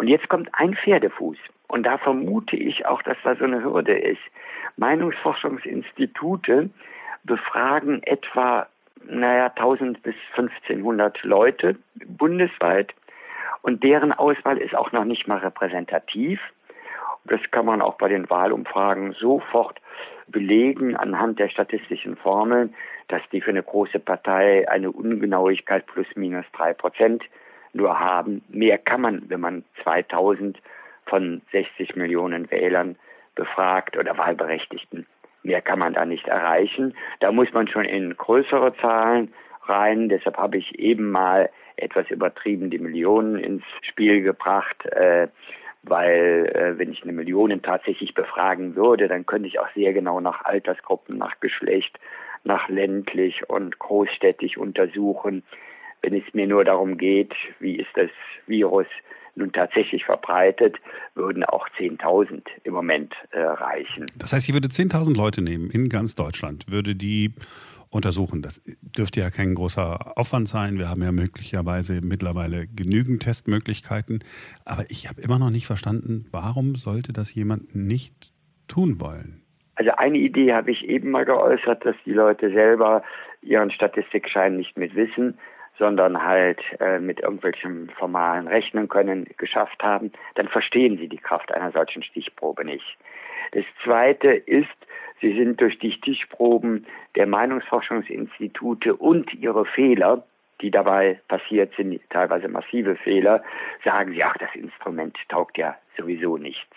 Und 0.00 0.08
jetzt 0.08 0.30
kommt 0.30 0.48
ein 0.54 0.74
Pferdefuß. 0.74 1.36
Und 1.68 1.82
da 1.82 1.98
vermute 1.98 2.56
ich 2.56 2.86
auch, 2.86 3.02
dass 3.02 3.18
da 3.22 3.36
so 3.36 3.44
eine 3.44 3.62
Hürde 3.62 3.98
ist. 3.98 4.22
Meinungsforschungsinstitute 4.78 6.70
befragen 7.24 8.02
etwa, 8.04 8.66
naja, 9.04 9.52
1000 9.54 10.02
bis 10.02 10.14
1500 10.36 11.22
Leute 11.22 11.76
bundesweit. 12.06 12.94
Und 13.60 13.84
deren 13.84 14.14
Auswahl 14.14 14.56
ist 14.56 14.74
auch 14.74 14.90
noch 14.92 15.04
nicht 15.04 15.28
mal 15.28 15.36
repräsentativ. 15.36 16.40
Das 17.26 17.42
kann 17.50 17.66
man 17.66 17.82
auch 17.82 17.98
bei 17.98 18.08
den 18.08 18.30
Wahlumfragen 18.30 19.12
sofort 19.12 19.82
belegen 20.28 20.96
anhand 20.96 21.38
der 21.38 21.50
statistischen 21.50 22.16
Formeln, 22.16 22.74
dass 23.08 23.20
die 23.32 23.42
für 23.42 23.50
eine 23.50 23.62
große 23.62 23.98
Partei 23.98 24.66
eine 24.66 24.92
Ungenauigkeit 24.92 25.84
plus 25.84 26.06
minus 26.16 26.46
drei 26.54 26.72
Prozent 26.72 27.22
nur 27.72 27.98
haben. 27.98 28.42
Mehr 28.48 28.78
kann 28.78 29.00
man, 29.00 29.28
wenn 29.28 29.40
man 29.40 29.64
2000 29.82 30.58
von 31.06 31.42
60 31.52 31.96
Millionen 31.96 32.50
Wählern 32.50 32.96
befragt 33.34 33.96
oder 33.96 34.16
Wahlberechtigten. 34.18 35.06
Mehr 35.42 35.62
kann 35.62 35.78
man 35.78 35.94
da 35.94 36.04
nicht 36.04 36.28
erreichen. 36.28 36.94
Da 37.20 37.32
muss 37.32 37.52
man 37.52 37.68
schon 37.68 37.84
in 37.84 38.16
größere 38.16 38.76
Zahlen 38.76 39.32
rein. 39.64 40.08
Deshalb 40.08 40.36
habe 40.36 40.58
ich 40.58 40.78
eben 40.78 41.10
mal 41.10 41.50
etwas 41.76 42.10
übertrieben 42.10 42.70
die 42.70 42.78
Millionen 42.78 43.36
ins 43.36 43.64
Spiel 43.82 44.22
gebracht. 44.22 44.84
Äh, 44.86 45.28
weil 45.82 46.50
äh, 46.54 46.78
wenn 46.78 46.92
ich 46.92 47.02
eine 47.02 47.12
Million 47.12 47.62
tatsächlich 47.62 48.14
befragen 48.14 48.76
würde, 48.76 49.08
dann 49.08 49.26
könnte 49.26 49.48
ich 49.48 49.58
auch 49.60 49.68
sehr 49.74 49.92
genau 49.92 50.20
nach 50.20 50.44
Altersgruppen, 50.44 51.16
nach 51.16 51.40
Geschlecht, 51.40 51.98
nach 52.44 52.68
ländlich 52.68 53.48
und 53.48 53.78
großstädtisch 53.78 54.58
untersuchen. 54.58 55.42
Wenn 56.02 56.14
es 56.14 56.22
mir 56.32 56.46
nur 56.46 56.64
darum 56.64 56.96
geht, 56.96 57.34
wie 57.58 57.76
ist 57.76 57.90
das 57.94 58.10
Virus 58.46 58.86
nun 59.36 59.52
tatsächlich 59.52 60.04
verbreitet, 60.04 60.76
würden 61.14 61.44
auch 61.44 61.68
10.000 61.78 62.42
im 62.64 62.74
Moment 62.74 63.14
äh, 63.30 63.40
reichen. 63.40 64.06
Das 64.18 64.32
heißt, 64.32 64.46
sie 64.46 64.54
würde 64.54 64.68
10.000 64.68 65.16
Leute 65.16 65.42
nehmen 65.42 65.70
in 65.70 65.88
ganz 65.88 66.14
Deutschland, 66.14 66.70
würde 66.70 66.94
die 66.94 67.32
untersuchen. 67.90 68.42
Das 68.42 68.62
dürfte 68.80 69.20
ja 69.20 69.30
kein 69.30 69.54
großer 69.54 70.16
Aufwand 70.16 70.48
sein. 70.48 70.78
Wir 70.78 70.88
haben 70.88 71.02
ja 71.02 71.12
möglicherweise 71.12 72.00
mittlerweile 72.02 72.66
genügend 72.66 73.22
Testmöglichkeiten. 73.22 74.22
Aber 74.64 74.84
ich 74.88 75.08
habe 75.08 75.20
immer 75.20 75.38
noch 75.38 75.50
nicht 75.50 75.66
verstanden, 75.66 76.26
warum 76.30 76.76
sollte 76.76 77.12
das 77.12 77.34
jemand 77.34 77.74
nicht 77.74 78.32
tun 78.68 79.00
wollen? 79.00 79.42
Also 79.74 79.92
eine 79.92 80.18
Idee 80.18 80.52
habe 80.52 80.70
ich 80.70 80.84
eben 80.84 81.10
mal 81.10 81.24
geäußert, 81.24 81.84
dass 81.84 81.96
die 82.04 82.12
Leute 82.12 82.50
selber 82.52 83.02
ihren 83.42 83.70
Statistikschein 83.70 84.56
nicht 84.56 84.76
mit 84.76 84.94
Wissen, 84.94 85.38
sondern 85.80 86.22
halt 86.22 86.60
äh, 86.78 87.00
mit 87.00 87.20
irgendwelchen 87.20 87.90
formalen 87.98 88.46
Rechnen 88.46 88.88
können 88.88 89.26
geschafft 89.38 89.82
haben, 89.82 90.12
dann 90.34 90.46
verstehen 90.46 90.98
sie 90.98 91.08
die 91.08 91.18
Kraft 91.18 91.52
einer 91.52 91.72
solchen 91.72 92.02
Stichprobe 92.02 92.64
nicht. 92.64 92.98
Das 93.52 93.64
zweite 93.82 94.28
ist, 94.28 94.68
sie 95.20 95.34
sind 95.36 95.60
durch 95.60 95.78
die 95.78 95.90
Stichproben 95.90 96.86
der 97.16 97.26
Meinungsforschungsinstitute 97.26 98.94
und 98.94 99.32
ihre 99.34 99.64
Fehler, 99.64 100.22
die 100.60 100.70
dabei 100.70 101.18
passiert 101.28 101.72
sind, 101.76 101.98
teilweise 102.10 102.48
massive 102.48 102.94
Fehler, 102.96 103.42
sagen 103.82 104.12
sie, 104.12 104.22
ach, 104.22 104.36
das 104.38 104.54
Instrument 104.54 105.16
taugt 105.30 105.56
ja 105.56 105.76
sowieso 105.96 106.36
nichts. 106.36 106.76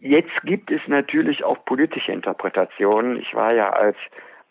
Jetzt 0.00 0.42
gibt 0.44 0.70
es 0.70 0.82
natürlich 0.86 1.42
auch 1.42 1.64
politische 1.64 2.12
Interpretationen. 2.12 3.18
Ich 3.20 3.34
war 3.34 3.54
ja 3.54 3.70
als 3.70 3.96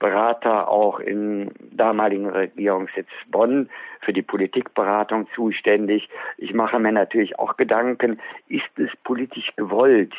Berater 0.03 0.67
auch 0.67 0.99
im 0.99 1.49
damaligen 1.71 2.29
Regierungssitz 2.29 3.07
Bonn 3.27 3.69
für 4.01 4.11
die 4.11 4.21
Politikberatung 4.21 5.29
zuständig. 5.33 6.09
Ich 6.37 6.53
mache 6.53 6.77
mir 6.77 6.91
natürlich 6.91 7.39
auch 7.39 7.55
Gedanken, 7.55 8.19
ist 8.49 8.67
es 8.75 8.89
politisch 9.05 9.55
gewollt, 9.55 10.13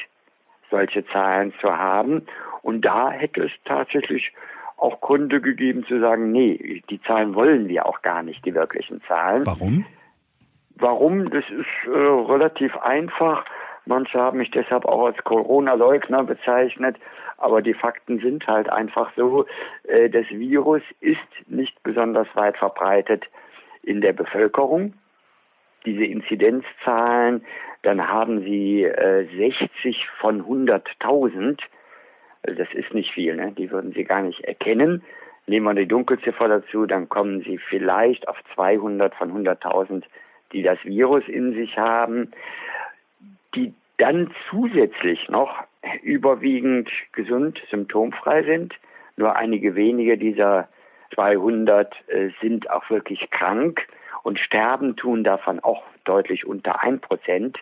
solche 0.70 1.06
Zahlen 1.08 1.52
zu 1.60 1.76
haben? 1.76 2.22
Und 2.62 2.80
da 2.86 3.10
hätte 3.10 3.42
es 3.44 3.52
tatsächlich 3.66 4.32
auch 4.78 5.02
Gründe 5.02 5.42
gegeben 5.42 5.84
zu 5.84 6.00
sagen, 6.00 6.32
nee, 6.32 6.82
die 6.88 7.02
Zahlen 7.02 7.34
wollen 7.34 7.68
wir 7.68 7.84
auch 7.84 8.00
gar 8.00 8.22
nicht, 8.22 8.42
die 8.46 8.54
wirklichen 8.54 9.02
Zahlen. 9.02 9.44
Warum? 9.44 9.84
Warum? 10.76 11.28
Das 11.28 11.44
ist 11.50 11.92
äh, 11.92 11.98
relativ 11.98 12.74
einfach. 12.78 13.44
Manche 13.86 14.18
haben 14.18 14.38
mich 14.38 14.50
deshalb 14.50 14.86
auch 14.86 15.06
als 15.06 15.22
Corona-Leugner 15.24 16.24
bezeichnet. 16.24 16.96
Aber 17.36 17.60
die 17.60 17.74
Fakten 17.74 18.20
sind 18.20 18.46
halt 18.46 18.68
einfach 18.70 19.10
so, 19.16 19.46
äh, 19.84 20.08
das 20.08 20.26
Virus 20.30 20.82
ist 21.00 21.18
nicht 21.46 21.82
besonders 21.82 22.28
weit 22.34 22.56
verbreitet 22.56 23.24
in 23.82 24.00
der 24.00 24.12
Bevölkerung. 24.12 24.94
Diese 25.84 26.04
Inzidenzzahlen, 26.04 27.44
dann 27.82 28.08
haben 28.08 28.40
sie 28.42 28.84
äh, 28.84 29.26
60 29.36 30.08
von 30.18 30.44
100.000. 30.44 31.60
Also 32.46 32.58
das 32.58 32.72
ist 32.72 32.94
nicht 32.94 33.12
viel, 33.12 33.36
ne? 33.36 33.52
die 33.52 33.70
würden 33.70 33.92
sie 33.92 34.04
gar 34.04 34.22
nicht 34.22 34.40
erkennen. 34.44 35.02
Nehmen 35.46 35.66
wir 35.66 35.74
die 35.74 35.88
Dunkelziffer 35.88 36.48
dazu, 36.48 36.86
dann 36.86 37.10
kommen 37.10 37.42
sie 37.42 37.58
vielleicht 37.58 38.28
auf 38.28 38.36
200 38.54 39.14
von 39.14 39.30
100.000, 39.30 40.04
die 40.52 40.62
das 40.62 40.78
Virus 40.84 41.24
in 41.28 41.52
sich 41.52 41.76
haben, 41.76 42.30
die 43.54 43.74
dann 43.98 44.30
zusätzlich 44.50 45.28
noch 45.28 45.64
überwiegend 46.02 46.90
gesund, 47.12 47.60
symptomfrei 47.70 48.42
sind. 48.42 48.74
Nur 49.16 49.36
einige 49.36 49.76
wenige 49.76 50.18
dieser 50.18 50.68
200 51.14 51.94
äh, 52.08 52.30
sind 52.40 52.70
auch 52.70 52.88
wirklich 52.90 53.30
krank 53.30 53.86
und 54.22 54.38
sterben 54.38 54.96
tun 54.96 55.22
davon 55.22 55.60
auch 55.60 55.82
deutlich 56.04 56.46
unter 56.46 56.82
1 56.82 57.02
Prozent. 57.02 57.58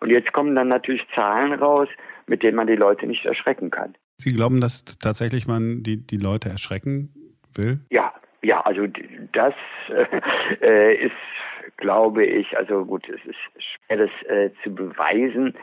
Und 0.00 0.10
jetzt 0.10 0.32
kommen 0.32 0.54
dann 0.54 0.68
natürlich 0.68 1.02
Zahlen 1.14 1.54
raus, 1.54 1.88
mit 2.26 2.42
denen 2.42 2.56
man 2.56 2.66
die 2.66 2.76
Leute 2.76 3.06
nicht 3.06 3.24
erschrecken 3.24 3.70
kann. 3.70 3.94
Sie 4.18 4.32
glauben, 4.32 4.60
dass 4.60 4.84
tatsächlich 4.84 5.46
man 5.46 5.82
die, 5.82 6.06
die 6.06 6.18
Leute 6.18 6.48
erschrecken 6.48 7.12
will? 7.54 7.80
Ja, 7.90 8.12
ja, 8.42 8.60
also 8.60 8.86
das 9.32 9.54
äh, 10.60 11.06
ist 11.06 11.12
glaube 11.84 12.24
ich, 12.24 12.56
also 12.56 12.86
gut, 12.86 13.06
es 13.10 13.20
ist 13.26 13.36
schwer, 13.58 13.98
das 13.98 14.30
äh, 14.30 14.48
zu 14.62 14.74
beweisen, 14.74 15.54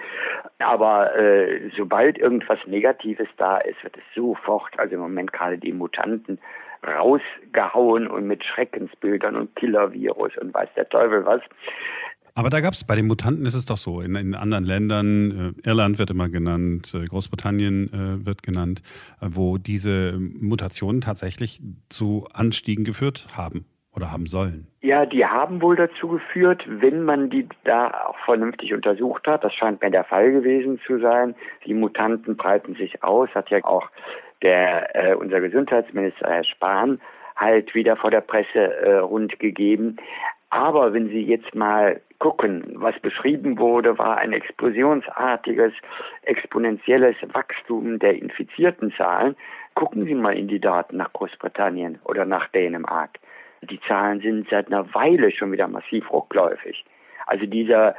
aber 0.60 1.16
äh, 1.18 1.72
sobald 1.75 2.20
irgendwas 2.20 2.60
Negatives 2.68 3.28
da 3.38 3.58
ist, 3.58 3.84
wird 3.84 3.98
es 3.98 4.04
sofort, 4.13 4.78
also 4.78 4.94
im 4.94 5.01
Moment 5.01 5.34
gerade 5.34 5.58
die 5.58 5.74
Mutanten, 5.74 6.38
rausgehauen 6.86 8.06
und 8.06 8.28
mit 8.28 8.44
Schreckensbildern 8.44 9.36
und 9.36 9.56
Killer-Virus 9.56 10.34
und 10.40 10.54
weiß 10.54 10.70
der 10.75 10.88
Teufel 10.90 11.25
was. 11.25 11.42
Aber 12.36 12.51
da 12.51 12.62
gab 12.62 12.74
es, 12.74 12.84
bei 12.84 12.96
den 12.96 13.08
Mutanten 13.08 13.48
ist 13.48 13.56
es 13.56 13.66
doch 13.66 13.78
so, 13.78 14.00
in, 14.01 14.13
in 14.13 14.36
anderen 14.36 14.63
Ländern, 14.63 15.56
äh, 15.66 15.70
Irland 15.70 15.98
wird 15.98 16.12
immer 16.12 16.30
genannt, 16.30 16.94
äh, 16.94 17.04
Großbritannien 17.06 17.88
äh, 18.22 18.25
wird 18.28 18.44
genannt, 18.44 18.84
äh, 19.22 19.28
wo 19.32 19.58
diese 19.58 20.20
Mutationen 20.20 21.01
tatsächlich 21.01 21.63
zu 21.90 22.28
Anstiegen 22.32 22.84
geführt 22.84 23.25
haben 23.36 23.66
oder 23.96 24.12
haben 24.12 24.26
sollen. 24.26 24.68
Ja, 24.82 25.06
die 25.06 25.26
haben 25.26 25.62
wohl 25.62 25.76
dazu 25.76 26.08
geführt, 26.08 26.64
wenn 26.68 27.04
man 27.04 27.30
die 27.30 27.48
da 27.64 27.90
auch 28.08 28.18
vernünftig 28.26 28.74
untersucht 28.74 29.28
hat. 29.28 29.44
Das 29.44 29.54
scheint 29.54 29.82
mir 29.82 29.92
der 29.92 30.06
Fall 30.06 30.32
gewesen 30.32 30.80
zu 30.86 31.00
sein. 31.00 31.36
Die 31.66 31.74
Mutanten 31.74 32.38
breiten 32.38 32.76
sich 32.76 33.04
aus, 33.04 33.30
hat 33.36 33.50
ja 33.50 33.64
auch 33.64 33.90
der 34.42 34.96
äh, 34.96 35.16
unser 35.16 35.42
Gesundheitsminister 35.42 36.28
Herr 36.28 36.44
Spahn 36.44 37.00
halt 37.36 37.74
wieder 37.76 37.96
vor 37.96 38.12
der 38.12 38.22
Presse 38.22 38.60
äh, 38.60 38.98
rund 38.98 39.40
gegeben. 39.40 39.98
Aber 40.50 40.94
wenn 40.94 41.08
Sie 41.08 41.22
jetzt 41.22 41.56
mal 41.56 42.02
gucken, 42.20 42.64
was 42.76 43.00
beschrieben 43.00 43.58
wurde, 43.58 43.98
war 43.98 44.18
ein 44.18 44.34
explosionsartiges, 44.34 45.74
exponentielles 46.24 47.16
Wachstum 47.34 48.00
der 48.00 48.22
infizierten 48.22 48.94
Zahlen. 48.98 49.36
Gucken 49.76 50.06
Sie 50.06 50.14
mal 50.14 50.38
in 50.38 50.48
die 50.48 50.60
Daten 50.60 50.98
nach 50.98 51.14
Großbritannien 51.14 52.00
oder 52.04 52.26
nach 52.26 52.50
Dänemark. 52.50 53.12
Die 53.62 53.80
Zahlen 53.82 54.22
sind 54.22 54.50
seit 54.50 54.68
einer 54.68 54.94
Weile 54.94 55.32
schon 55.32 55.51
wieder 55.51 55.68
massiv 55.68 56.12
rückläufig. 56.12 56.84
Also 57.27 57.46
dieser 57.46 57.96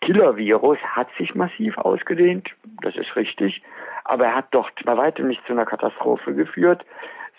Killer-Virus 0.00 0.78
hat 0.82 1.08
sich 1.16 1.34
massiv 1.34 1.78
ausgedehnt, 1.78 2.50
das 2.82 2.96
ist 2.96 3.16
richtig, 3.16 3.62
aber 4.04 4.26
er 4.26 4.34
hat 4.34 4.48
doch 4.50 4.70
bei 4.84 4.96
weitem 4.96 5.28
nicht 5.28 5.44
zu 5.46 5.52
einer 5.52 5.64
Katastrophe 5.64 6.34
geführt, 6.34 6.84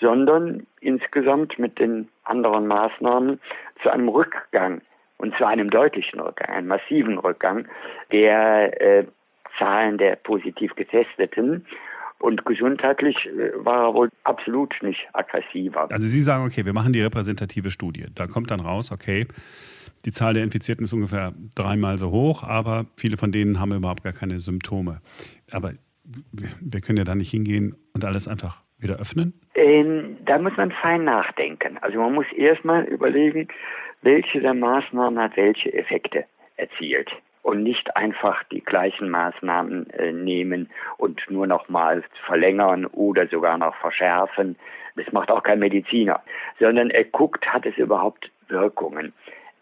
sondern 0.01 0.65
insgesamt 0.81 1.59
mit 1.59 1.79
den 1.79 2.09
anderen 2.23 2.67
Maßnahmen 2.67 3.39
zu 3.81 3.89
einem 3.89 4.09
Rückgang 4.09 4.81
und 5.17 5.35
zu 5.37 5.45
einem 5.45 5.69
deutlichen 5.69 6.19
Rückgang, 6.19 6.49
einem 6.49 6.67
massiven 6.67 7.17
Rückgang 7.17 7.67
der 8.11 8.81
äh, 8.81 9.05
Zahlen 9.57 9.97
der 9.97 10.17
positiv 10.17 10.75
Getesteten. 10.75 11.65
Und 12.19 12.45
gesundheitlich 12.45 13.17
äh, 13.25 13.51
war 13.63 13.87
er 13.87 13.93
wohl 13.93 14.09
absolut 14.23 14.73
nicht 14.81 15.07
aggressiver. 15.13 15.91
Also 15.91 16.07
Sie 16.07 16.21
sagen, 16.21 16.45
okay, 16.45 16.65
wir 16.65 16.73
machen 16.73 16.93
die 16.93 17.01
repräsentative 17.01 17.71
Studie. 17.71 18.05
Da 18.13 18.27
kommt 18.27 18.51
dann 18.51 18.59
raus, 18.59 18.91
okay, 18.91 19.27
die 20.05 20.11
Zahl 20.11 20.33
der 20.33 20.43
Infizierten 20.43 20.85
ist 20.85 20.93
ungefähr 20.93 21.33
dreimal 21.55 21.97
so 21.97 22.11
hoch, 22.11 22.43
aber 22.43 22.85
viele 22.95 23.17
von 23.17 23.31
denen 23.31 23.59
haben 23.59 23.73
überhaupt 23.73 24.03
gar 24.03 24.13
keine 24.13 24.39
Symptome. 24.39 25.01
Aber 25.51 25.73
wir 26.61 26.81
können 26.81 26.97
ja 26.97 27.03
da 27.03 27.15
nicht 27.15 27.31
hingehen 27.31 27.75
und 27.93 28.05
alles 28.05 28.27
einfach 28.27 28.63
wieder 28.77 28.99
öffnen? 28.99 29.33
Ähm, 29.55 30.17
da 30.25 30.37
muss 30.37 30.55
man 30.57 30.71
fein 30.71 31.05
nachdenken. 31.05 31.77
Also 31.81 31.99
man 31.99 32.13
muss 32.13 32.25
erstmal 32.35 32.83
überlegen, 32.85 33.47
welche 34.01 34.41
der 34.41 34.53
Maßnahmen 34.53 35.19
hat 35.19 35.35
welche 35.37 35.73
Effekte 35.73 36.25
erzielt. 36.57 37.09
Und 37.45 37.61
nicht 37.61 37.95
einfach 37.95 38.43
die 38.45 38.61
gleichen 38.61 39.07
Maßnahmen 39.07 39.87
äh, 39.91 40.11
nehmen 40.11 40.67
und 40.97 41.21
nur 41.29 41.45
noch 41.45 41.69
mal 41.69 42.03
verlängern 42.25 42.87
oder 42.87 43.27
sogar 43.27 43.59
noch 43.59 43.75
verschärfen. 43.75 44.55
Das 44.95 45.11
macht 45.11 45.29
auch 45.29 45.43
kein 45.43 45.59
Mediziner, 45.59 46.23
sondern 46.59 46.89
er 46.89 47.03
guckt, 47.03 47.45
hat 47.45 47.67
es 47.67 47.77
überhaupt 47.77 48.31
Wirkungen, 48.47 49.13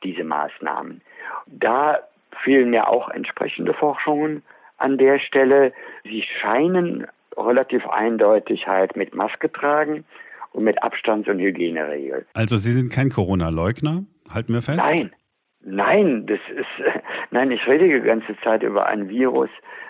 diese 0.01 0.23
Maßnahmen. 0.23 1.01
Da 1.47 1.99
fehlen 2.41 2.69
mir 2.69 2.87
auch 2.87 3.09
entsprechende 3.09 3.73
Forschungen 3.73 4.43
an 4.77 4.97
der 4.97 5.19
Stelle. 5.19 5.73
Sie 6.05 6.23
scheinen 6.39 7.05
relativ 7.35 7.85
eindeutig 7.89 8.65
halt 8.65 8.95
mit 8.95 9.13
Maske 9.13 9.51
tragen 9.51 10.05
und 10.53 10.63
mit 10.63 10.81
Abstands- 10.81 11.27
und 11.27 11.39
Hygieneregeln. 11.39 12.25
Also 12.33 12.55
Sie 12.55 12.71
sind 12.71 12.93
kein 12.93 13.09
Corona-Leugner, 13.09 14.05
halten 14.33 14.53
wir 14.53 14.61
fest? 14.61 14.79
Nein, 14.89 15.11
nein, 15.63 16.25
das 16.25 16.39
ist, 16.55 16.93
nein, 17.31 17.51
ich 17.51 17.65
rede 17.67 17.87
die 17.87 18.05
ganze 18.05 18.37
Zeit 18.41 18.63
über 18.63 18.85
ein 18.85 19.09
Virus, 19.09 19.49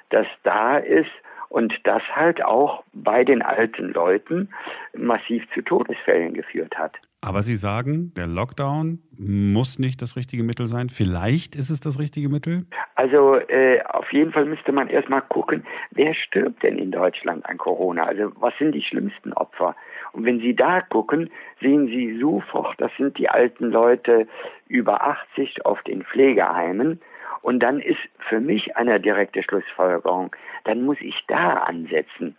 das 0.10 0.28
da 0.44 0.78
ist 0.78 1.12
und 1.54 1.72
das 1.84 2.02
halt 2.16 2.44
auch 2.44 2.84
bei 2.94 3.24
den 3.24 3.44
alten 3.44 3.94
Leuten 3.94 4.50
massiv 4.98 5.44
zu 5.54 5.62
Todesfällen 5.62 6.34
geführt 6.34 6.76
hat. 6.78 6.98
Aber 7.22 7.44
Sie 7.44 7.56
sagen, 7.56 8.12
der 8.18 8.26
Lockdown 8.26 9.00
muss 9.18 9.78
nicht 9.78 10.02
das 10.02 10.18
richtige 10.18 10.44
Mittel 10.44 10.66
sein. 10.66 10.90
Vielleicht 10.90 11.56
ist 11.56 11.70
es 11.70 11.80
das 11.80 12.00
richtige 12.00 12.28
Mittel? 12.28 12.66
Also 12.96 13.36
äh, 13.36 13.84
auf 13.84 14.12
jeden 14.12 14.32
Fall 14.32 14.46
müsste 14.46 14.72
man 14.72 14.88
erstmal 14.88 15.22
gucken, 15.22 15.64
wer 15.92 16.16
stirbt 16.16 16.64
denn 16.64 16.80
in 16.80 16.92
Deutschland 16.92 17.46
an 17.46 17.58
Corona? 17.60 18.06
Also 18.06 18.32
was 18.36 18.54
sind 18.58 18.74
die 18.74 18.82
schlimmsten 18.82 19.32
Opfer? 19.34 19.76
Und 20.14 20.26
wenn 20.26 20.40
Sie 20.40 20.56
da 20.56 20.82
gucken, 20.82 21.30
sehen 21.60 21.88
Sie 21.88 22.18
sofort, 22.20 22.80
das 22.80 22.92
sind 22.98 23.18
die 23.18 23.30
alten 23.30 23.72
Leute 23.72 24.28
über 24.68 25.04
80 25.04 25.66
auf 25.66 25.82
den 25.84 26.04
Pflegeheimen. 26.04 27.02
Und 27.42 27.60
dann 27.60 27.80
ist 27.80 28.00
für 28.30 28.40
mich 28.40 28.78
eine 28.78 29.00
direkte 29.00 29.44
Schlussfolgerung, 29.44 30.34
dann 30.64 30.84
muss 30.84 30.98
ich 31.02 31.26
da 31.28 31.56
ansetzen 31.56 32.38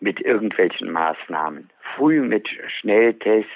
mit 0.00 0.20
irgendwelchen 0.20 0.90
Maßnahmen. 0.90 1.70
Früh 1.96 2.20
mit 2.20 2.48
Schnelltests, 2.66 3.50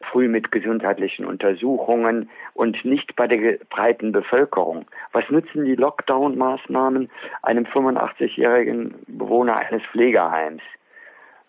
früh 0.00 0.28
mit 0.28 0.50
gesundheitlichen 0.50 1.26
Untersuchungen 1.26 2.30
und 2.54 2.84
nicht 2.84 3.16
bei 3.16 3.26
der 3.26 3.58
breiten 3.68 4.12
Bevölkerung. 4.12 4.86
Was 5.12 5.28
nützen 5.28 5.64
die 5.64 5.74
Lockdown-Maßnahmen 5.74 7.10
einem 7.42 7.64
85-jährigen 7.64 8.94
Bewohner 9.06 9.56
eines 9.56 9.82
Pflegeheims? 9.92 10.62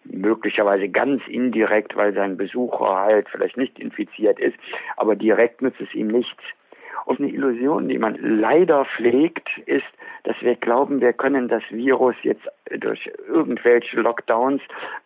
Möglicherweise 0.03 0.89
ganz 0.89 1.21
indirekt, 1.27 1.95
weil 1.95 2.13
sein 2.13 2.37
Besucher 2.37 2.95
halt 2.95 3.29
vielleicht 3.29 3.57
nicht 3.57 3.77
infiziert 3.79 4.39
ist, 4.39 4.57
aber 4.97 5.15
direkt 5.15 5.61
nützt 5.61 5.81
es 5.81 5.93
ihm 5.93 6.07
nichts. 6.07 6.43
Und 7.05 7.19
eine 7.19 7.29
Illusion, 7.29 7.87
die 7.87 7.97
man 7.97 8.17
leider 8.21 8.85
pflegt, 8.85 9.49
ist, 9.65 9.85
dass 10.23 10.35
wir 10.41 10.55
glauben, 10.55 11.01
wir 11.01 11.13
können 11.13 11.47
das 11.47 11.63
Virus 11.69 12.15
jetzt 12.23 12.47
durch 12.69 13.09
irgendwelche 13.27 13.99
Lockdowns 13.99 14.61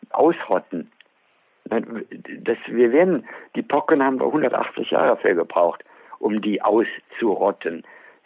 ausrotten. 0.10 0.92
Das, 1.66 2.58
wir 2.68 2.92
werden, 2.92 3.26
die 3.56 3.62
Pocken 3.62 4.04
haben 4.04 4.20
wir 4.20 4.28
180 4.28 4.92
Jahre 4.92 5.18
für 5.18 5.34
gebraucht, 5.34 5.84
um 6.20 6.42
die 6.42 6.62
auszurotten. 6.62 7.84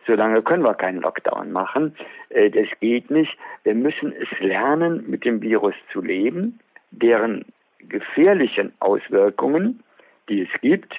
Solange 0.07 0.41
können 0.41 0.63
wir 0.63 0.73
keinen 0.73 1.01
Lockdown 1.01 1.51
machen. 1.51 1.95
Äh, 2.29 2.49
das 2.49 2.67
geht 2.79 3.11
nicht. 3.11 3.37
Wir 3.63 3.75
müssen 3.75 4.13
es 4.13 4.39
lernen, 4.39 5.03
mit 5.07 5.25
dem 5.25 5.41
Virus 5.41 5.75
zu 5.91 6.01
leben, 6.01 6.59
deren 6.91 7.45
gefährlichen 7.79 8.71
Auswirkungen, 8.79 9.83
die 10.29 10.41
es 10.41 10.61
gibt, 10.61 10.93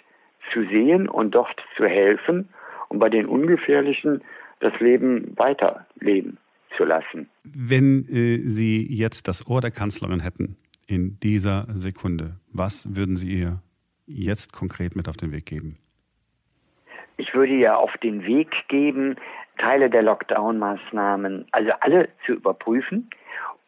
zu 0.52 0.62
sehen 0.64 1.08
und 1.08 1.34
dort 1.34 1.60
zu 1.76 1.86
helfen 1.86 2.48
und 2.88 2.98
bei 2.98 3.08
den 3.08 3.26
ungefährlichen 3.26 4.22
das 4.60 4.78
Leben 4.80 5.32
weiterleben 5.36 6.38
zu 6.76 6.84
lassen. 6.84 7.28
Wenn 7.44 8.06
äh, 8.08 8.46
Sie 8.46 8.86
jetzt 8.88 9.28
das 9.28 9.46
Ohr 9.48 9.60
der 9.60 9.70
Kanzlerin 9.70 10.20
hätten 10.20 10.56
in 10.86 11.18
dieser 11.20 11.66
Sekunde, 11.72 12.36
was 12.52 12.94
würden 12.96 13.16
Sie 13.16 13.40
ihr 13.40 13.62
jetzt 14.06 14.52
konkret 14.52 14.96
mit 14.96 15.08
auf 15.08 15.16
den 15.16 15.32
Weg 15.32 15.46
geben? 15.46 15.78
Ich 17.18 17.34
würde 17.34 17.54
ja 17.54 17.74
auf 17.74 17.96
den 17.98 18.24
Weg 18.24 18.68
geben, 18.68 19.16
Teile 19.58 19.90
der 19.90 20.02
Lockdown-Maßnahmen, 20.02 21.46
also 21.50 21.72
alle 21.80 22.08
zu 22.24 22.34
überprüfen 22.34 23.10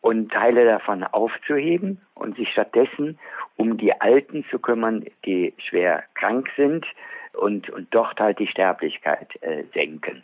und 0.00 0.30
Teile 0.32 0.64
davon 0.64 1.02
aufzuheben 1.02 2.00
und 2.14 2.36
sich 2.36 2.48
stattdessen 2.50 3.18
um 3.56 3.76
die 3.76 3.92
Alten 4.00 4.44
zu 4.50 4.60
kümmern, 4.60 5.04
die 5.26 5.52
schwer 5.58 6.04
krank 6.14 6.48
sind 6.56 6.86
und, 7.34 7.68
und 7.70 7.88
dort 7.92 8.20
halt 8.20 8.38
die 8.38 8.46
Sterblichkeit 8.46 9.28
äh, 9.42 9.64
senken. 9.74 10.22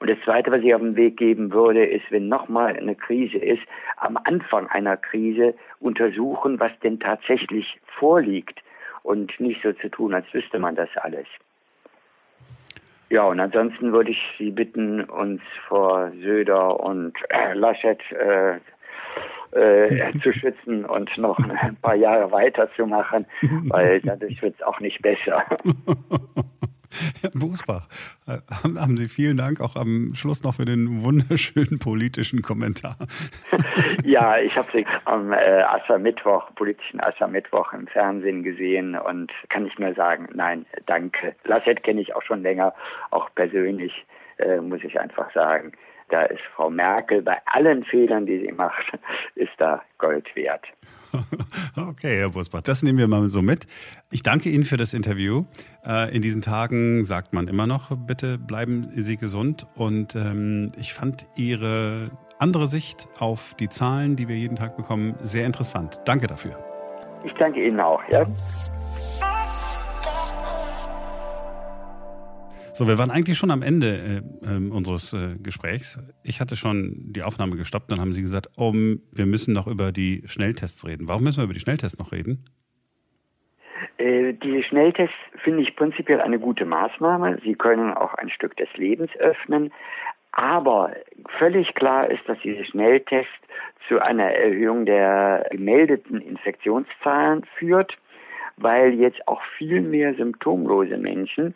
Und 0.00 0.10
das 0.10 0.18
Zweite, 0.24 0.50
was 0.50 0.60
ich 0.60 0.74
auf 0.74 0.80
den 0.80 0.96
Weg 0.96 1.16
geben 1.16 1.52
würde, 1.52 1.86
ist, 1.86 2.10
wenn 2.10 2.28
nochmal 2.28 2.76
eine 2.76 2.96
Krise 2.96 3.38
ist, 3.38 3.62
am 3.96 4.18
Anfang 4.24 4.66
einer 4.66 4.96
Krise 4.96 5.54
untersuchen, 5.78 6.58
was 6.58 6.72
denn 6.80 6.98
tatsächlich 6.98 7.80
vorliegt 7.98 8.60
und 9.04 9.38
nicht 9.38 9.62
so 9.62 9.72
zu 9.72 9.88
tun, 9.88 10.12
als 10.12 10.26
wüsste 10.34 10.58
man 10.58 10.74
das 10.74 10.90
alles. 10.96 11.28
Ja, 13.10 13.24
und 13.24 13.38
ansonsten 13.38 13.92
würde 13.92 14.10
ich 14.10 14.22
Sie 14.38 14.50
bitten, 14.50 15.04
uns 15.04 15.40
vor 15.68 16.10
Söder 16.22 16.80
und 16.80 17.14
äh, 17.28 17.54
Laschet 17.54 18.00
äh, 18.12 18.58
äh, 19.54 20.12
zu 20.22 20.32
schützen 20.32 20.84
und 20.84 21.16
noch 21.16 21.38
ein 21.38 21.76
paar 21.76 21.94
Jahre 21.94 22.30
weiterzumachen, 22.32 23.26
weil 23.68 24.00
dadurch 24.00 24.42
wird 24.42 24.56
es 24.56 24.62
auch 24.62 24.80
nicht 24.80 25.00
besser. 25.02 25.44
Herr 27.22 27.30
Busbach, 27.30 27.86
äh, 28.26 28.38
haben 28.62 28.96
Sie 28.96 29.08
vielen 29.08 29.36
Dank 29.36 29.60
auch 29.60 29.76
am 29.76 30.12
Schluss 30.14 30.42
noch 30.42 30.54
für 30.54 30.64
den 30.64 31.02
wunderschönen 31.02 31.78
politischen 31.78 32.42
Kommentar. 32.42 32.96
ja, 34.04 34.38
ich 34.38 34.56
habe 34.56 34.68
Sie 34.72 34.86
am 35.04 35.32
äh, 35.32 35.62
Aschermittwoch, 35.62 36.54
politischen 36.54 37.00
Aschermittwoch 37.00 37.72
im 37.72 37.86
Fernsehen 37.86 38.42
gesehen 38.42 38.96
und 38.96 39.32
kann 39.48 39.66
ich 39.66 39.78
nur 39.78 39.94
sagen, 39.94 40.28
nein, 40.34 40.66
danke. 40.86 41.34
Laschet 41.44 41.82
kenne 41.82 42.00
ich 42.00 42.14
auch 42.14 42.22
schon 42.22 42.42
länger, 42.42 42.74
auch 43.10 43.28
persönlich, 43.34 44.06
äh, 44.38 44.60
muss 44.60 44.82
ich 44.84 44.98
einfach 44.98 45.32
sagen. 45.32 45.72
Da 46.10 46.22
ist 46.24 46.42
Frau 46.54 46.70
Merkel 46.70 47.22
bei 47.22 47.38
allen 47.46 47.84
Fehlern, 47.84 48.26
die 48.26 48.40
sie 48.40 48.52
macht, 48.52 48.92
ist 49.34 49.52
da 49.58 49.82
Gold 49.98 50.34
wert. 50.36 50.64
Okay, 51.76 52.18
Herr 52.18 52.30
Busbach, 52.30 52.62
das 52.62 52.82
nehmen 52.82 52.98
wir 52.98 53.08
mal 53.08 53.28
so 53.28 53.42
mit. 53.42 53.66
Ich 54.10 54.22
danke 54.22 54.48
Ihnen 54.50 54.64
für 54.64 54.76
das 54.76 54.94
Interview. 54.94 55.44
Äh, 55.84 56.14
in 56.14 56.22
diesen 56.22 56.42
Tagen 56.42 57.04
sagt 57.04 57.32
man 57.32 57.48
immer 57.48 57.66
noch, 57.66 57.96
bitte 57.96 58.38
bleiben 58.38 58.88
Sie 58.96 59.16
gesund. 59.16 59.66
Und 59.74 60.14
ähm, 60.14 60.72
ich 60.78 60.94
fand 60.94 61.26
Ihre 61.36 62.10
andere 62.38 62.66
Sicht 62.66 63.08
auf 63.18 63.54
die 63.54 63.68
Zahlen, 63.68 64.16
die 64.16 64.28
wir 64.28 64.36
jeden 64.36 64.56
Tag 64.56 64.76
bekommen, 64.76 65.14
sehr 65.22 65.46
interessant. 65.46 66.00
Danke 66.04 66.26
dafür. 66.26 66.58
Ich 67.24 67.32
danke 67.34 67.66
Ihnen 67.66 67.80
auch. 67.80 68.00
Ja. 68.10 68.26
So, 72.76 72.88
wir 72.88 72.98
waren 72.98 73.12
eigentlich 73.12 73.38
schon 73.38 73.52
am 73.52 73.62
Ende 73.62 74.22
äh, 74.42 74.46
äh, 74.48 74.68
unseres 74.68 75.12
äh, 75.12 75.36
Gesprächs. 75.40 76.00
Ich 76.24 76.40
hatte 76.40 76.56
schon 76.56 77.12
die 77.12 77.22
Aufnahme 77.22 77.54
gestoppt, 77.54 77.88
dann 77.92 78.00
haben 78.00 78.12
Sie 78.12 78.20
gesagt, 78.20 78.48
oh, 78.56 78.72
wir 78.72 79.26
müssen 79.26 79.54
noch 79.54 79.68
über 79.68 79.92
die 79.92 80.24
Schnelltests 80.26 80.84
reden. 80.84 81.06
Warum 81.06 81.22
müssen 81.22 81.38
wir 81.38 81.44
über 81.44 81.54
die 81.54 81.60
Schnelltests 81.60 82.00
noch 82.00 82.10
reden? 82.10 82.46
Äh, 83.96 84.32
die 84.32 84.64
Schnelltests 84.64 85.14
finde 85.44 85.62
ich 85.62 85.76
prinzipiell 85.76 86.20
eine 86.20 86.40
gute 86.40 86.64
Maßnahme. 86.64 87.38
Sie 87.44 87.54
können 87.54 87.94
auch 87.94 88.14
ein 88.14 88.28
Stück 88.28 88.56
des 88.56 88.68
Lebens 88.74 89.12
öffnen. 89.20 89.72
Aber 90.32 90.90
völlig 91.38 91.72
klar 91.76 92.10
ist, 92.10 92.28
dass 92.28 92.38
diese 92.42 92.64
Schnelltests 92.64 93.30
zu 93.86 94.02
einer 94.02 94.32
Erhöhung 94.32 94.84
der 94.84 95.46
gemeldeten 95.52 96.20
Infektionszahlen 96.20 97.44
führt, 97.56 97.96
weil 98.56 98.94
jetzt 98.94 99.28
auch 99.28 99.42
viel 99.58 99.80
mehr 99.80 100.14
symptomlose 100.14 100.96
Menschen 100.96 101.54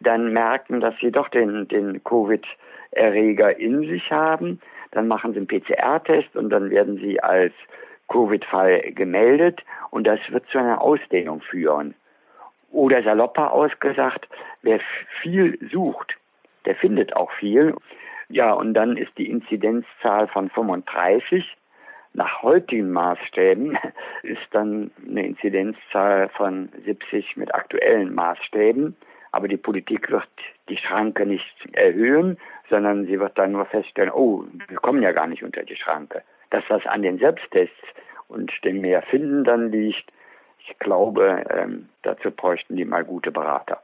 dann 0.00 0.32
merken, 0.32 0.80
dass 0.80 0.94
sie 1.00 1.10
doch 1.10 1.28
den, 1.28 1.68
den 1.68 2.02
Covid-Erreger 2.04 3.58
in 3.58 3.80
sich 3.80 4.10
haben. 4.10 4.60
Dann 4.92 5.08
machen 5.08 5.32
sie 5.32 5.38
einen 5.38 5.48
PCR-Test 5.48 6.36
und 6.36 6.50
dann 6.50 6.70
werden 6.70 6.98
sie 6.98 7.20
als 7.20 7.52
Covid-Fall 8.08 8.92
gemeldet 8.92 9.62
und 9.90 10.06
das 10.06 10.20
wird 10.30 10.46
zu 10.48 10.58
einer 10.58 10.80
Ausdehnung 10.80 11.40
führen. 11.40 11.94
Oder 12.70 13.02
salopper 13.02 13.52
ausgesagt, 13.52 14.28
wer 14.62 14.80
viel 15.22 15.58
sucht, 15.72 16.14
der 16.66 16.76
findet 16.76 17.14
auch 17.16 17.32
viel. 17.32 17.74
Ja, 18.28 18.52
und 18.52 18.74
dann 18.74 18.96
ist 18.96 19.16
die 19.18 19.30
Inzidenzzahl 19.30 20.28
von 20.28 20.50
35 20.50 21.56
nach 22.16 22.42
heutigen 22.42 22.90
Maßstäben 22.92 23.78
ist 24.22 24.46
dann 24.50 24.90
eine 25.06 25.26
Inzidenzzahl 25.26 26.28
von 26.30 26.70
70 26.84 27.36
mit 27.36 27.54
aktuellen 27.54 28.14
Maßstäben. 28.14 28.96
Aber 29.36 29.48
die 29.48 29.58
Politik 29.58 30.10
wird 30.10 30.26
die 30.70 30.78
Schranke 30.78 31.26
nicht 31.26 31.44
erhöhen, 31.72 32.38
sondern 32.70 33.04
sie 33.04 33.20
wird 33.20 33.36
dann 33.36 33.52
nur 33.52 33.66
feststellen, 33.66 34.10
oh, 34.10 34.44
wir 34.68 34.78
kommen 34.78 35.02
ja 35.02 35.12
gar 35.12 35.26
nicht 35.26 35.42
unter 35.42 35.62
die 35.62 35.76
Schranke. 35.76 36.22
Dass 36.48 36.64
das 36.70 36.86
an 36.86 37.02
den 37.02 37.18
Selbsttests 37.18 37.84
und 38.28 38.50
dem 38.64 38.80
mehr 38.80 39.02
Finden 39.02 39.44
dann 39.44 39.70
liegt, 39.70 40.10
ich 40.60 40.78
glaube, 40.78 41.44
ähm, 41.50 41.90
dazu 42.00 42.30
bräuchten 42.30 42.76
die 42.76 42.86
mal 42.86 43.04
gute 43.04 43.30
Berater. 43.30 43.82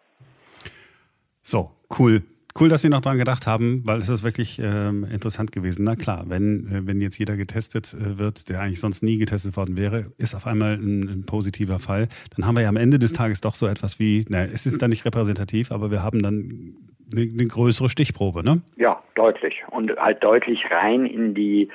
So, 1.43 1.71
cool. 1.99 2.23
Cool, 2.59 2.69
dass 2.69 2.83
Sie 2.83 2.91
noch 2.91 3.01
daran 3.01 3.19
gedacht 3.19 3.47
haben, 3.47 3.83
weil 3.87 3.99
es 3.99 4.09
ist 4.11 4.25
wirklich 4.25 4.61
ähm, 4.63 5.05
interessant 5.05 5.53
gewesen. 5.53 5.85
Na 5.85 5.97
klar, 5.97 6.25
wenn, 6.27 6.67
äh, 6.67 6.87
wenn 6.87 7.01
jetzt 7.01 7.19
jeder 7.19 7.37
getestet 7.37 7.95
äh, 7.95 8.19
wird, 8.19 8.49
der 8.51 8.61
eigentlich 8.61 8.81
sonst 8.81 9.03
nie 9.03 9.17
getestet 9.17 9.57
worden 9.57 9.77
wäre, 9.77 10.13
ist 10.19 10.35
auf 10.35 10.47
einmal 10.47 10.75
ein, 10.75 11.09
ein, 11.09 11.27
positiver 11.27 11.79
Fall, 11.79 12.09
dann 12.37 12.47
haben 12.47 12.57
wir 12.57 12.63
ja 12.63 12.69
am 12.69 12.77
Ende 12.77 12.99
des 12.99 13.15
Tages 13.15 13.41
doch 13.41 13.55
so 13.55 13.67
etwas 13.67 13.99
wie, 13.99 14.27
naja, 14.29 14.51
es 14.53 14.67
ist 14.67 14.83
dann 14.83 14.91
nicht 14.91 15.05
repräsentativ, 15.07 15.73
aber 15.73 15.91
wir 15.91 16.03
haben 16.03 16.21
dann 16.21 16.75
eine, 17.13 17.23
eine 17.23 17.47
größere 17.47 17.89
Stichprobe, 17.89 18.43
ne? 18.45 18.61
Ja, 18.77 19.03
deutlich. 19.15 19.63
Und 19.71 19.97
halt 19.97 20.23
deutlich 20.23 20.71
rein 20.71 21.07
in 21.07 21.35
die 21.35 21.69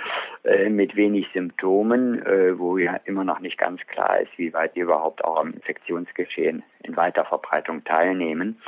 äh, 0.43 0.69
mit 0.69 0.95
wenig 0.95 1.27
Symptomen, 1.33 2.23
äh, 2.23 2.57
wo 2.57 2.77
ja 2.77 2.99
immer 3.05 3.23
noch 3.23 3.39
nicht 3.39 3.57
ganz 3.57 3.81
klar 3.87 4.19
ist, 4.19 4.31
wie 4.37 4.53
weit 4.53 4.75
die 4.75 4.81
überhaupt 4.81 5.23
auch 5.23 5.39
am 5.39 5.53
Infektionsgeschehen 5.53 6.63
in 6.83 6.95
weiter 6.95 7.25
Verbreitung 7.25 7.83
teilnehmen. 7.83 8.59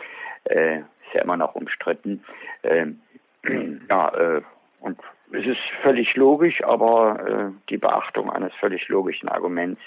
Äh, 0.46 0.82
ist 1.10 1.16
ja 1.16 1.24
immer 1.24 1.38
noch 1.38 1.56
umstritten. 1.56 2.24
Ähm, 2.64 3.02
ja, 3.90 4.10
äh, 4.10 4.42
und 4.80 5.00
es 5.32 5.46
ist 5.46 5.60
völlig 5.82 6.16
logisch, 6.16 6.64
aber 6.64 7.20
äh, 7.28 7.70
die 7.70 7.78
Beachtung 7.78 8.30
eines 8.30 8.54
völlig 8.60 8.88
logischen 8.88 9.30
Arguments 9.30 9.82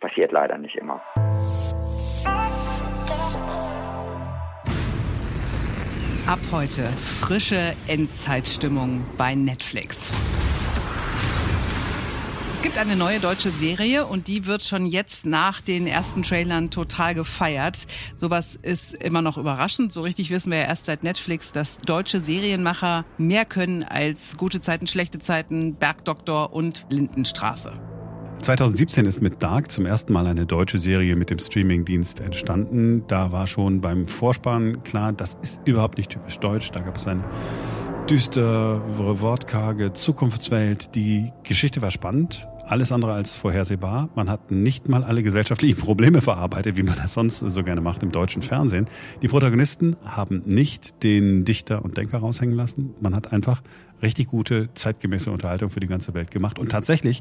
passiert 0.00 0.32
leider 0.32 0.58
nicht 0.58 0.76
immer. 0.76 1.00
Ab 6.26 6.38
heute 6.52 6.82
frische 7.22 7.74
Endzeitstimmung 7.88 9.04
bei 9.18 9.34
Netflix. 9.34 10.39
Es 12.60 12.64
gibt 12.64 12.76
eine 12.76 12.94
neue 12.94 13.20
deutsche 13.20 13.48
Serie 13.48 14.04
und 14.04 14.28
die 14.28 14.44
wird 14.44 14.62
schon 14.62 14.84
jetzt 14.84 15.24
nach 15.24 15.62
den 15.62 15.86
ersten 15.86 16.22
Trailern 16.22 16.68
total 16.68 17.14
gefeiert. 17.14 17.86
Sowas 18.16 18.54
ist 18.54 18.92
immer 18.92 19.22
noch 19.22 19.38
überraschend. 19.38 19.94
So 19.94 20.02
richtig 20.02 20.28
wissen 20.28 20.50
wir 20.52 20.58
ja 20.58 20.64
erst 20.64 20.84
seit 20.84 21.02
Netflix, 21.02 21.52
dass 21.52 21.78
deutsche 21.78 22.20
Serienmacher 22.20 23.06
mehr 23.16 23.46
können 23.46 23.82
als 23.82 24.36
gute 24.36 24.60
Zeiten, 24.60 24.86
schlechte 24.86 25.20
Zeiten, 25.20 25.76
Bergdoktor 25.76 26.52
und 26.52 26.86
Lindenstraße. 26.90 27.72
2017 28.42 29.06
ist 29.06 29.22
mit 29.22 29.42
Dark 29.42 29.70
zum 29.70 29.86
ersten 29.86 30.12
Mal 30.12 30.26
eine 30.26 30.44
deutsche 30.44 30.76
Serie 30.76 31.16
mit 31.16 31.30
dem 31.30 31.38
Streamingdienst 31.38 32.20
entstanden. 32.20 33.04
Da 33.08 33.32
war 33.32 33.46
schon 33.46 33.80
beim 33.80 34.04
Vorspann 34.04 34.82
klar, 34.82 35.14
das 35.14 35.38
ist 35.40 35.62
überhaupt 35.64 35.96
nicht 35.96 36.10
typisch 36.10 36.38
deutsch. 36.38 36.70
Da 36.72 36.82
gab 36.82 36.98
es 36.98 37.06
eine 37.06 37.24
düstere, 38.10 38.82
wortkarge 39.20 39.92
Zukunftswelt. 39.92 40.96
Die 40.96 41.32
Geschichte 41.44 41.80
war 41.80 41.92
spannend, 41.92 42.48
alles 42.66 42.90
andere 42.90 43.12
als 43.12 43.36
vorhersehbar. 43.36 44.08
Man 44.16 44.28
hat 44.28 44.50
nicht 44.50 44.88
mal 44.88 45.04
alle 45.04 45.22
gesellschaftlichen 45.22 45.78
Probleme 45.80 46.20
verarbeitet, 46.20 46.76
wie 46.76 46.82
man 46.82 46.96
das 46.96 47.14
sonst 47.14 47.38
so 47.38 47.62
gerne 47.62 47.80
macht 47.80 48.02
im 48.02 48.10
deutschen 48.10 48.42
Fernsehen. 48.42 48.86
Die 49.22 49.28
Protagonisten 49.28 49.94
haben 50.04 50.42
nicht 50.44 51.04
den 51.04 51.44
Dichter 51.44 51.84
und 51.84 51.96
Denker 51.98 52.18
raushängen 52.18 52.56
lassen. 52.56 52.94
Man 53.00 53.14
hat 53.14 53.32
einfach 53.32 53.62
richtig 54.02 54.26
gute, 54.26 54.70
zeitgemäße 54.74 55.30
Unterhaltung 55.30 55.70
für 55.70 55.80
die 55.80 55.86
ganze 55.86 56.12
Welt 56.12 56.32
gemacht. 56.32 56.58
Und 56.58 56.72
tatsächlich 56.72 57.20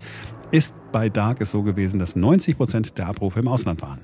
ist 0.50 0.76
bei 0.92 1.10
Dark 1.10 1.40
es 1.40 1.52
so 1.52 1.62
gewesen, 1.62 2.00
dass 2.00 2.16
90 2.16 2.58
Prozent 2.58 2.98
der 2.98 3.08
Abrufe 3.08 3.40
im 3.40 3.48
Ausland 3.48 3.84
waren. 3.84 4.00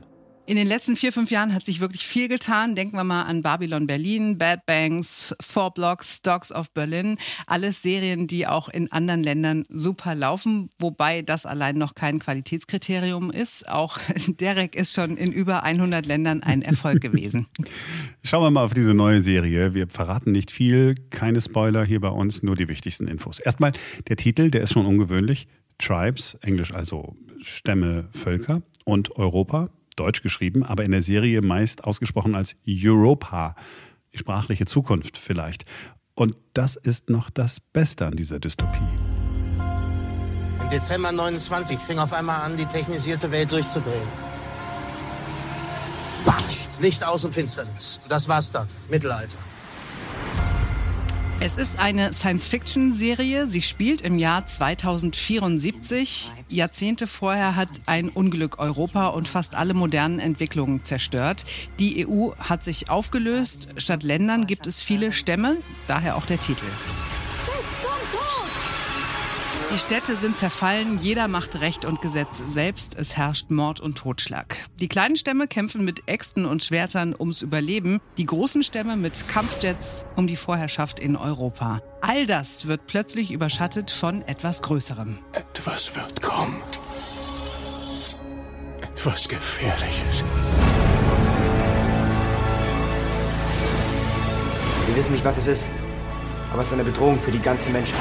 In 0.48 0.58
den 0.58 0.68
letzten 0.68 0.96
vier, 0.96 1.12
fünf 1.12 1.32
Jahren 1.32 1.56
hat 1.56 1.66
sich 1.66 1.80
wirklich 1.80 2.06
viel 2.06 2.28
getan. 2.28 2.76
Denken 2.76 2.96
wir 2.96 3.04
mal 3.04 3.24
an 3.24 3.42
Babylon 3.42 3.88
Berlin, 3.88 4.38
Bad 4.38 4.68
Banks, 4.68 5.34
Four 5.40 5.74
Blocks, 5.74 6.22
Dogs 6.22 6.52
of 6.52 6.70
Berlin. 6.72 7.18
Alles 7.48 7.82
Serien, 7.82 8.28
die 8.28 8.46
auch 8.46 8.70
in 8.70 8.92
anderen 8.92 9.24
Ländern 9.24 9.66
super 9.70 10.14
laufen, 10.14 10.70
wobei 10.78 11.24
das 11.24 11.48
allein 11.48 11.80
noch 11.80 11.96
kein 11.96 12.20
Qualitätskriterium 12.20 13.32
ist. 13.32 13.68
Auch 13.68 13.98
Derek 14.28 14.76
ist 14.76 14.94
schon 14.94 15.18
in 15.18 15.32
über 15.32 15.64
100 15.64 16.06
Ländern 16.06 16.44
ein 16.44 16.62
Erfolg 16.62 17.02
gewesen. 17.02 17.48
Schauen 18.24 18.44
wir 18.44 18.52
mal 18.52 18.66
auf 18.66 18.76
diese 18.76 18.94
neue 18.94 19.22
Serie. 19.22 19.74
Wir 19.74 19.88
verraten 19.88 20.32
nicht 20.32 20.52
viel, 20.52 20.94
keine 21.10 21.42
Spoiler 21.42 21.84
hier 21.84 22.02
bei 22.02 22.10
uns, 22.10 22.44
nur 22.44 22.56
die 22.56 22.70
wichtigsten 22.70 23.08
Infos. 23.08 23.40
Erstmal 23.40 23.74
der 24.10 24.18
Titel, 24.18 24.52
der 24.52 24.62
ist 24.62 24.74
schon 24.74 24.86
ungewöhnlich. 24.86 25.48
Tribes, 25.80 26.38
Englisch 26.42 26.72
also 26.72 27.16
Stämme, 27.42 28.10
Völker 28.12 28.62
und 28.86 29.16
Europa 29.16 29.70
deutsch 29.96 30.22
geschrieben, 30.22 30.64
aber 30.64 30.84
in 30.84 30.92
der 30.92 31.02
Serie 31.02 31.42
meist 31.42 31.84
ausgesprochen 31.84 32.36
als 32.36 32.56
Europa, 32.68 33.56
die 34.14 34.18
sprachliche 34.18 34.66
Zukunft 34.66 35.18
vielleicht. 35.18 35.66
Und 36.14 36.36
das 36.54 36.76
ist 36.76 37.10
noch 37.10 37.30
das 37.30 37.60
Beste 37.60 38.06
an 38.06 38.16
dieser 38.16 38.40
Dystopie. 38.40 38.80
Im 40.62 40.70
Dezember 40.70 41.12
29 41.12 41.78
fing 41.78 42.00
auf 42.00 42.14
einmal 42.14 42.42
an, 42.42 42.58
die 42.58 42.66
technisierte 42.66 43.32
Welt 43.32 43.52
durchzudrehen. 43.52 44.08
Batsch, 46.26 46.70
Licht 46.80 47.04
aus 47.04 47.24
und 47.24 47.34
Finsternis. 47.34 48.02
Das 48.10 48.28
war's 48.28 48.52
dann. 48.52 48.68
Mittelalter. 48.90 49.38
Es 51.42 51.58
ist 51.58 51.78
eine 51.80 52.14
Science-Fiction-Serie. 52.14 53.48
Sie 53.50 53.62
spielt 53.62 54.02
im 54.02 54.18
Jahr 54.18 54.46
2074. 54.48 56.32
Jahrzehnte 56.50 57.08
vorher 57.08 57.56
hat 57.56 57.68
ein 57.86 58.10
Unglück 58.10 58.58
Europa 58.58 59.08
und 59.08 59.28
fast 59.28 59.54
alle 59.54 59.74
modernen 59.74 60.20
Entwicklungen 60.20 60.86
zerstört. 60.86 61.46
Die 61.78 62.08
EU 62.08 62.32
hat 62.40 62.64
sich 62.64 62.90
aufgelöst. 62.90 63.68
Statt 63.78 64.04
Ländern 64.04 64.48
gibt 64.48 64.66
es 64.66 64.82
viele 64.82 65.12
Stämme, 65.12 65.58
daher 65.88 66.16
auch 66.16 66.26
der 66.26 66.40
Titel. 66.40 66.66
Die 69.76 69.80
Städte 69.82 70.16
sind 70.16 70.38
zerfallen, 70.38 71.00
jeder 71.00 71.28
macht 71.28 71.60
Recht 71.60 71.84
und 71.84 72.02
Gesetz 72.02 72.42
selbst, 72.48 72.96
es 72.98 73.18
herrscht 73.18 73.52
Mord 73.52 73.82
und 73.82 73.98
Totschlag. 73.98 74.56
Die 74.80 74.88
kleinen 74.88 75.18
Stämme 75.18 75.50
kämpfen 75.50 75.84
mit 75.84 76.08
Äxten 76.08 76.46
und 76.46 76.64
Schwertern 76.64 77.14
ums 77.14 77.42
Überleben, 77.42 78.00
die 78.18 78.26
großen 78.26 78.64
Stämme 78.64 78.96
mit 78.96 79.28
Kampfjets 79.28 80.06
um 80.16 80.28
die 80.28 80.38
Vorherrschaft 80.38 81.02
in 81.02 81.18
Europa. 81.18 81.82
All 82.00 82.26
das 82.26 82.68
wird 82.68 82.88
plötzlich 82.88 83.34
überschattet 83.34 83.92
von 83.92 84.22
etwas 84.22 84.62
Größerem. 84.62 85.20
Etwas 85.34 85.94
wird 85.94 86.22
kommen. 86.22 86.62
Etwas 88.82 89.28
Gefährliches. 89.28 90.24
Wir 94.88 94.96
wissen 94.96 95.12
nicht, 95.12 95.26
was 95.26 95.36
es 95.36 95.48
ist, 95.48 95.68
aber 96.54 96.62
es 96.62 96.68
ist 96.68 96.74
eine 96.74 96.86
Bedrohung 96.86 97.20
für 97.20 97.32
die 97.32 97.42
ganze 97.42 97.72
Menschheit. 97.72 98.00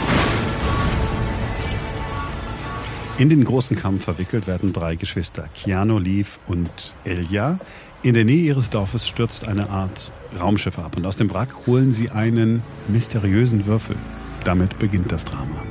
In 3.17 3.29
den 3.29 3.45
großen 3.45 3.77
Kampf 3.77 4.05
verwickelt 4.05 4.49
werden 4.49 4.73
drei 4.73 4.97
Geschwister, 4.97 5.49
Keanu, 5.55 5.99
Leaf 5.99 6.41
und 6.49 6.97
Elja. 7.05 7.61
In 8.03 8.15
der 8.15 8.25
Nähe 8.25 8.43
ihres 8.43 8.71
Dorfes 8.71 9.07
stürzt 9.07 9.47
eine 9.47 9.71
Art 9.71 10.11
Raumschiff 10.39 10.81
ab 10.81 10.97
und 10.97 11.07
aus 11.07 11.17
dem 11.17 11.33
Wrack 11.33 11.55
holen 11.67 11.93
sie 11.93 12.11
einen 12.11 12.65
mysteriösen 12.89 13.67
Würfel. 13.67 13.95
Damit 14.43 14.81
beginnt 14.81 15.13
das 15.13 15.25
Drama. 15.25 15.63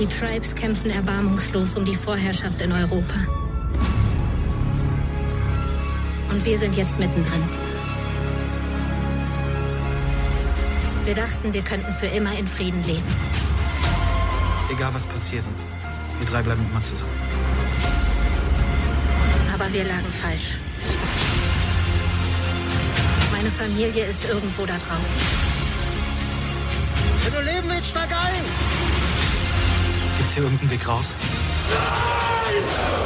Die 0.00 0.06
Tribes 0.06 0.54
kämpfen 0.54 0.90
erbarmungslos 0.90 1.74
um 1.74 1.84
die 1.84 1.94
Vorherrschaft 1.94 2.62
in 2.62 2.72
Europa. 2.72 3.14
Und 6.30 6.42
wir 6.46 6.56
sind 6.56 6.76
jetzt 6.78 6.98
mittendrin. 6.98 7.42
Wir 11.04 11.14
dachten, 11.14 11.52
wir 11.52 11.62
könnten 11.62 11.92
für 11.92 12.06
immer 12.06 12.36
in 12.38 12.46
Frieden 12.46 12.82
leben. 12.86 13.02
Egal 14.72 14.94
was 14.94 15.06
passiert. 15.06 15.44
Wir 16.22 16.30
drei 16.30 16.42
bleiben 16.42 16.64
immer 16.70 16.80
zusammen. 16.80 17.10
Aber 19.52 19.72
wir 19.72 19.82
lagen 19.82 20.06
falsch. 20.06 20.56
Meine 23.32 23.50
Familie 23.50 24.04
ist 24.04 24.24
irgendwo 24.26 24.64
da 24.64 24.74
draußen. 24.74 25.16
Wenn 27.24 27.32
du 27.32 27.40
leben 27.40 27.68
willst, 27.68 27.88
steig 27.88 28.08
ein! 28.12 28.44
Gibt's 30.18 30.34
hier 30.34 30.44
irgendeinen 30.44 30.70
Weg 30.70 30.86
raus? 30.86 31.12
Nein! 31.70 33.01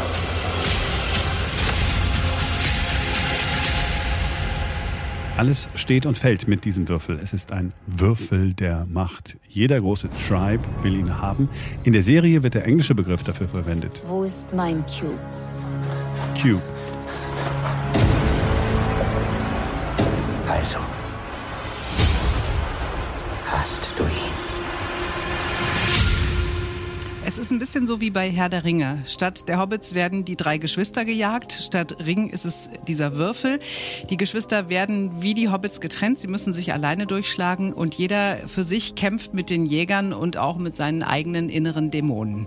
Alles 5.36 5.68
steht 5.74 6.06
und 6.06 6.16
fällt 6.16 6.48
mit 6.48 6.64
diesem 6.64 6.88
Würfel. 6.88 7.20
Es 7.22 7.34
ist 7.34 7.52
ein 7.52 7.74
Würfel 7.86 8.54
der 8.54 8.86
Macht. 8.86 9.36
Jeder 9.46 9.78
große 9.78 10.08
Tribe 10.26 10.62
will 10.80 10.94
ihn 10.94 11.20
haben. 11.20 11.50
In 11.84 11.92
der 11.92 12.02
Serie 12.02 12.42
wird 12.42 12.54
der 12.54 12.64
englische 12.64 12.94
Begriff 12.94 13.22
dafür 13.22 13.46
verwendet. 13.46 14.02
Wo 14.06 14.22
ist 14.22 14.54
mein 14.54 14.82
Cube? 14.86 15.18
Cube. 16.40 16.62
Also, 20.48 20.78
Es 27.36 27.42
ist 27.42 27.50
ein 27.50 27.58
bisschen 27.58 27.86
so 27.86 28.00
wie 28.00 28.08
bei 28.08 28.30
Herr 28.30 28.48
der 28.48 28.64
Ringe. 28.64 29.04
Statt 29.06 29.46
der 29.46 29.60
Hobbits 29.60 29.94
werden 29.94 30.24
die 30.24 30.36
drei 30.36 30.56
Geschwister 30.56 31.04
gejagt, 31.04 31.52
statt 31.52 31.98
Ring 32.06 32.30
ist 32.30 32.46
es 32.46 32.70
dieser 32.88 33.16
Würfel. 33.16 33.60
Die 34.08 34.16
Geschwister 34.16 34.70
werden 34.70 35.20
wie 35.20 35.34
die 35.34 35.50
Hobbits 35.50 35.82
getrennt, 35.82 36.18
sie 36.18 36.28
müssen 36.28 36.54
sich 36.54 36.72
alleine 36.72 37.06
durchschlagen 37.06 37.74
und 37.74 37.94
jeder 37.94 38.38
für 38.48 38.64
sich 38.64 38.94
kämpft 38.94 39.34
mit 39.34 39.50
den 39.50 39.66
Jägern 39.66 40.14
und 40.14 40.38
auch 40.38 40.56
mit 40.56 40.76
seinen 40.76 41.02
eigenen 41.02 41.50
inneren 41.50 41.90
Dämonen. 41.90 42.46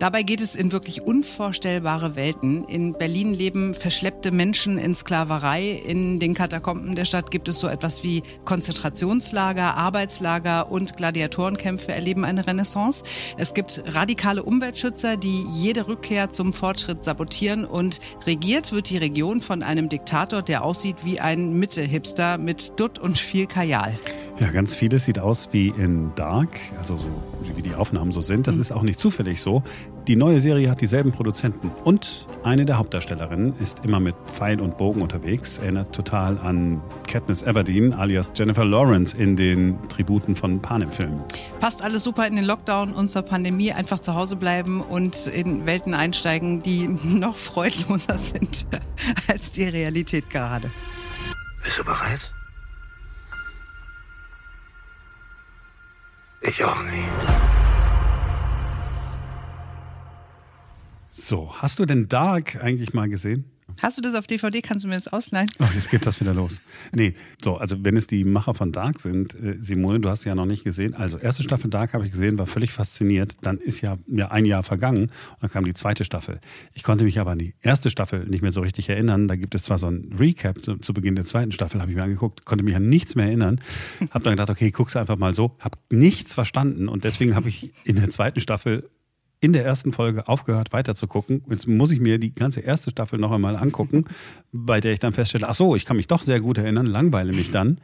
Dabei 0.00 0.24
geht 0.24 0.40
es 0.40 0.56
in 0.56 0.72
wirklich 0.72 1.02
unvorstellbare 1.02 2.16
Welten. 2.16 2.64
In 2.64 2.94
Berlin 2.94 3.34
leben 3.34 3.72
verschleppte 3.72 4.32
Menschen 4.32 4.78
in 4.78 4.96
Sklaverei. 4.96 5.80
In 5.86 6.18
den 6.18 6.34
Katakomben 6.34 6.96
der 6.96 7.04
Stadt 7.04 7.30
gibt 7.30 7.46
es 7.46 7.60
so 7.60 7.68
etwas 7.68 8.02
wie 8.02 8.24
Konzentrationslager, 8.44 9.76
Arbeitslager 9.76 10.72
und 10.72 10.96
Gladiatorenkämpfe 10.96 11.92
erleben 11.92 12.24
eine 12.24 12.44
Renaissance. 12.44 13.04
Es 13.38 13.54
gibt 13.54 13.80
radikale 13.86 14.23
Umweltschützer, 14.24 15.18
die 15.18 15.44
jede 15.52 15.86
Rückkehr 15.86 16.30
zum 16.30 16.54
Fortschritt 16.54 17.04
sabotieren 17.04 17.66
und 17.66 18.00
regiert 18.26 18.72
wird 18.72 18.88
die 18.88 18.96
Region 18.96 19.42
von 19.42 19.62
einem 19.62 19.90
Diktator, 19.90 20.40
der 20.40 20.64
aussieht 20.64 21.04
wie 21.04 21.20
ein 21.20 21.52
Mitte-Hipster 21.58 22.38
mit 22.38 22.80
Dutt 22.80 22.98
und 22.98 23.18
viel 23.18 23.46
Kajal. 23.46 23.98
Ja, 24.40 24.50
ganz 24.50 24.74
vieles 24.74 25.04
sieht 25.04 25.20
aus 25.20 25.50
wie 25.52 25.68
in 25.68 26.12
Dark, 26.16 26.58
also 26.76 26.96
so 26.96 27.56
wie 27.56 27.62
die 27.62 27.76
Aufnahmen 27.76 28.10
so 28.10 28.20
sind. 28.20 28.48
Das 28.48 28.56
ist 28.56 28.72
auch 28.72 28.82
nicht 28.82 28.98
zufällig 28.98 29.40
so. 29.40 29.62
Die 30.08 30.16
neue 30.16 30.40
Serie 30.40 30.68
hat 30.68 30.80
dieselben 30.80 31.12
Produzenten 31.12 31.70
und 31.84 32.26
eine 32.42 32.64
der 32.64 32.78
Hauptdarstellerinnen 32.78 33.54
ist 33.60 33.84
immer 33.84 34.00
mit 34.00 34.16
Pfeil 34.26 34.60
und 34.60 34.76
Bogen 34.76 35.02
unterwegs. 35.02 35.58
Erinnert 35.58 35.94
total 35.94 36.36
an 36.38 36.82
Katniss 37.06 37.44
Everdeen 37.44 37.94
alias 37.94 38.32
Jennifer 38.34 38.64
Lawrence 38.64 39.16
in 39.16 39.36
den 39.36 39.78
Tributen 39.88 40.34
von 40.34 40.60
Panem-Filmen. 40.60 41.20
Passt 41.60 41.84
alles 41.84 42.02
super 42.02 42.26
in 42.26 42.34
den 42.34 42.44
Lockdown 42.44 42.92
und 42.92 43.10
zur 43.10 43.22
Pandemie. 43.22 43.72
Einfach 43.72 44.00
zu 44.00 44.14
Hause 44.14 44.34
bleiben 44.34 44.80
und 44.80 45.28
in 45.28 45.64
Welten 45.64 45.94
einsteigen, 45.94 46.60
die 46.60 46.88
noch 47.04 47.36
freudloser 47.36 48.18
sind 48.18 48.66
als 49.28 49.52
die 49.52 49.64
Realität 49.64 50.28
gerade. 50.28 50.72
Bist 51.62 51.78
du 51.78 51.84
bereit? 51.84 52.34
Ich 56.46 56.62
auch 56.64 56.82
nicht. 56.84 57.08
So, 61.08 61.54
hast 61.62 61.78
du 61.78 61.84
denn 61.84 62.08
Dark 62.08 62.56
eigentlich 62.62 62.92
mal 62.92 63.08
gesehen? 63.08 63.53
Hast 63.80 63.98
du 63.98 64.02
das 64.02 64.14
auf 64.14 64.26
DVD? 64.26 64.62
Kannst 64.62 64.84
du 64.84 64.88
mir 64.88 64.94
das 64.94 65.08
ausleihen? 65.08 65.50
Oh, 65.58 65.66
jetzt 65.74 65.90
geht 65.90 66.06
das 66.06 66.20
wieder 66.20 66.34
los. 66.34 66.60
Nee, 66.92 67.14
so, 67.42 67.56
also 67.56 67.84
wenn 67.84 67.96
es 67.96 68.06
die 68.06 68.24
Macher 68.24 68.54
von 68.54 68.72
Dark 68.72 69.00
sind, 69.00 69.34
äh, 69.34 69.56
Simone, 69.60 70.00
du 70.00 70.08
hast 70.08 70.22
sie 70.22 70.28
ja 70.28 70.34
noch 70.34 70.46
nicht 70.46 70.64
gesehen. 70.64 70.94
Also, 70.94 71.18
erste 71.18 71.42
Staffel 71.42 71.70
Dark 71.70 71.94
habe 71.94 72.06
ich 72.06 72.12
gesehen, 72.12 72.38
war 72.38 72.46
völlig 72.46 72.72
fasziniert. 72.72 73.36
Dann 73.42 73.58
ist 73.58 73.80
ja, 73.80 73.98
ja 74.06 74.30
ein 74.30 74.44
Jahr 74.44 74.62
vergangen 74.62 75.02
und 75.02 75.10
dann 75.40 75.50
kam 75.50 75.64
die 75.64 75.74
zweite 75.74 76.04
Staffel. 76.04 76.40
Ich 76.72 76.82
konnte 76.82 77.04
mich 77.04 77.18
aber 77.18 77.32
an 77.32 77.38
die 77.38 77.54
erste 77.60 77.90
Staffel 77.90 78.26
nicht 78.26 78.42
mehr 78.42 78.52
so 78.52 78.60
richtig 78.60 78.88
erinnern. 78.88 79.28
Da 79.28 79.36
gibt 79.36 79.54
es 79.54 79.64
zwar 79.64 79.78
so 79.78 79.88
ein 79.88 80.14
Recap 80.18 80.64
zu, 80.64 80.76
zu 80.76 80.94
Beginn 80.94 81.16
der 81.16 81.24
zweiten 81.24 81.52
Staffel, 81.52 81.80
habe 81.80 81.90
ich 81.90 81.96
mir 81.96 82.04
angeguckt, 82.04 82.44
konnte 82.44 82.64
mich 82.64 82.76
an 82.76 82.88
nichts 82.88 83.14
mehr 83.14 83.26
erinnern. 83.26 83.60
Habe 84.10 84.24
dann 84.24 84.34
gedacht, 84.34 84.50
okay, 84.50 84.70
guck's 84.70 84.96
einfach 84.96 85.16
mal 85.16 85.34
so. 85.34 85.56
Habe 85.58 85.78
nichts 85.90 86.34
verstanden 86.34 86.88
und 86.88 87.04
deswegen 87.04 87.34
habe 87.34 87.48
ich 87.48 87.72
in 87.84 87.96
der 87.96 88.10
zweiten 88.10 88.40
Staffel 88.40 88.90
in 89.44 89.52
der 89.52 89.62
ersten 89.62 89.92
Folge 89.92 90.26
aufgehört 90.26 90.72
weiter 90.72 90.94
zu 90.94 91.06
gucken. 91.06 91.42
Jetzt 91.50 91.68
muss 91.68 91.90
ich 91.90 92.00
mir 92.00 92.18
die 92.18 92.34
ganze 92.34 92.60
erste 92.60 92.90
Staffel 92.90 93.18
noch 93.18 93.30
einmal 93.30 93.56
angucken, 93.56 94.06
bei 94.52 94.80
der 94.80 94.94
ich 94.94 95.00
dann 95.00 95.12
feststelle, 95.12 95.46
ach 95.46 95.54
so, 95.54 95.76
ich 95.76 95.84
kann 95.84 95.98
mich 95.98 96.06
doch 96.06 96.22
sehr 96.22 96.40
gut 96.40 96.56
erinnern, 96.56 96.86
langweile 96.86 97.34
mich 97.34 97.50
dann, 97.50 97.78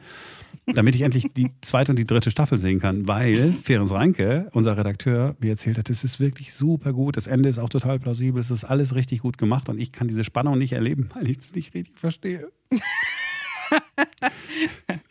damit 0.65 0.95
ich 0.95 1.03
endlich 1.03 1.31
die 1.33 1.51
zweite 1.61 1.91
und 1.91 1.99
die 1.99 2.07
dritte 2.07 2.31
Staffel 2.31 2.57
sehen 2.57 2.79
kann, 2.79 3.07
weil 3.07 3.51
Ferenc 3.51 3.91
Reinke, 3.91 4.49
unser 4.53 4.75
Redakteur, 4.75 5.35
mir 5.39 5.51
erzählt 5.51 5.77
hat, 5.77 5.91
es 5.91 6.03
ist 6.03 6.19
wirklich 6.19 6.51
super 6.51 6.93
gut, 6.93 7.15
das 7.15 7.27
Ende 7.27 7.47
ist 7.47 7.59
auch 7.59 7.69
total 7.69 7.99
plausibel, 7.99 8.39
es 8.39 8.49
ist 8.49 8.63
alles 8.63 8.95
richtig 8.95 9.19
gut 9.19 9.37
gemacht 9.37 9.69
und 9.69 9.79
ich 9.79 9.91
kann 9.91 10.07
diese 10.07 10.23
Spannung 10.23 10.57
nicht 10.57 10.73
erleben, 10.73 11.09
weil 11.13 11.29
ich 11.29 11.37
es 11.37 11.53
nicht 11.53 11.75
richtig 11.75 11.99
verstehe. 11.99 12.51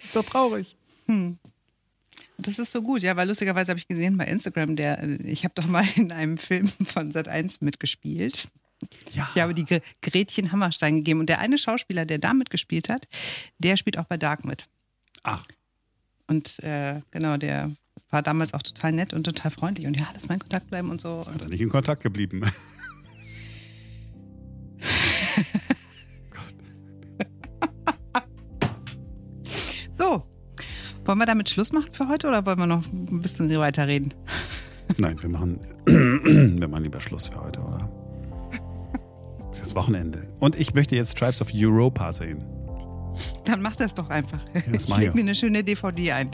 ist 0.02 0.16
doch 0.16 0.24
traurig. 0.24 0.76
Hm. 1.06 1.38
Das 2.42 2.58
ist 2.58 2.72
so 2.72 2.82
gut, 2.82 3.02
ja, 3.02 3.16
weil 3.16 3.28
lustigerweise 3.28 3.70
habe 3.70 3.78
ich 3.78 3.88
gesehen 3.88 4.16
bei 4.16 4.24
Instagram, 4.26 4.76
der, 4.76 5.02
ich 5.24 5.44
habe 5.44 5.54
doch 5.54 5.66
mal 5.66 5.84
in 5.96 6.12
einem 6.12 6.38
Film 6.38 6.68
von 6.68 7.12
Sat1 7.12 7.58
mitgespielt. 7.60 8.48
Ja. 9.12 9.28
Ich 9.34 9.42
habe 9.42 9.54
die 9.54 9.66
Gretchen 10.00 10.52
Hammerstein 10.52 10.96
gegeben 10.96 11.20
und 11.20 11.28
der 11.28 11.38
eine 11.38 11.58
Schauspieler, 11.58 12.06
der 12.06 12.18
da 12.18 12.32
mitgespielt 12.32 12.88
hat, 12.88 13.06
der 13.58 13.76
spielt 13.76 13.98
auch 13.98 14.04
bei 14.04 14.16
Dark 14.16 14.44
mit. 14.44 14.68
Ach. 15.22 15.44
Und 16.26 16.58
äh, 16.62 17.00
genau, 17.10 17.36
der 17.36 17.72
war 18.08 18.22
damals 18.22 18.54
auch 18.54 18.62
total 18.62 18.92
nett 18.92 19.12
und 19.12 19.24
total 19.24 19.50
freundlich 19.50 19.86
und 19.86 19.96
ja, 19.98 20.08
lass 20.14 20.28
mal 20.28 20.34
in 20.34 20.40
Kontakt 20.40 20.70
bleiben 20.70 20.90
und 20.90 21.00
so. 21.00 21.26
Hat 21.26 21.42
er 21.42 21.48
nicht 21.48 21.60
in 21.60 21.68
Kontakt 21.68 22.02
geblieben. 22.02 22.42
wollen 31.10 31.18
wir 31.18 31.26
damit 31.26 31.50
Schluss 31.50 31.72
machen 31.72 31.92
für 31.92 32.06
heute 32.06 32.28
oder 32.28 32.46
wollen 32.46 32.58
wir 32.60 32.66
noch 32.68 32.86
ein 32.86 33.20
bisschen 33.20 33.50
weiterreden? 33.58 34.14
Nein, 34.96 35.20
wir 35.20 35.28
machen, 35.28 35.58
wir 35.86 36.68
machen 36.68 36.84
lieber 36.84 37.00
Schluss 37.00 37.26
für 37.26 37.42
heute, 37.42 37.60
oder? 37.60 37.90
Es 39.50 39.58
ist 39.58 39.64
jetzt 39.64 39.74
Wochenende. 39.74 40.28
Und 40.38 40.56
ich 40.56 40.72
möchte 40.72 40.94
jetzt 40.94 41.18
Tribes 41.18 41.42
of 41.42 41.48
Europa 41.52 42.12
sehen. 42.12 42.44
Dann 43.44 43.60
mach 43.60 43.74
das 43.74 43.92
doch 43.92 44.08
einfach. 44.08 44.38
Ja, 44.54 44.60
das 44.72 44.84
ich 44.88 44.96
leg 44.96 45.14
mir 45.16 45.22
eine 45.22 45.34
schöne 45.34 45.64
DVD 45.64 46.12
ein. 46.12 46.30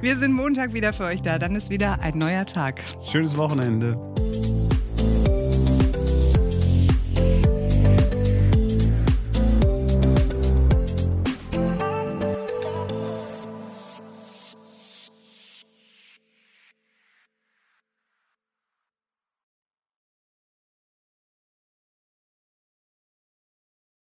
wir 0.00 0.16
sind 0.16 0.32
Montag 0.32 0.72
wieder 0.72 0.94
für 0.94 1.04
euch 1.04 1.20
da. 1.20 1.38
Dann 1.38 1.54
ist 1.54 1.68
wieder 1.68 2.00
ein 2.00 2.16
neuer 2.16 2.46
Tag. 2.46 2.82
Schönes 3.04 3.36
Wochenende. 3.36 3.98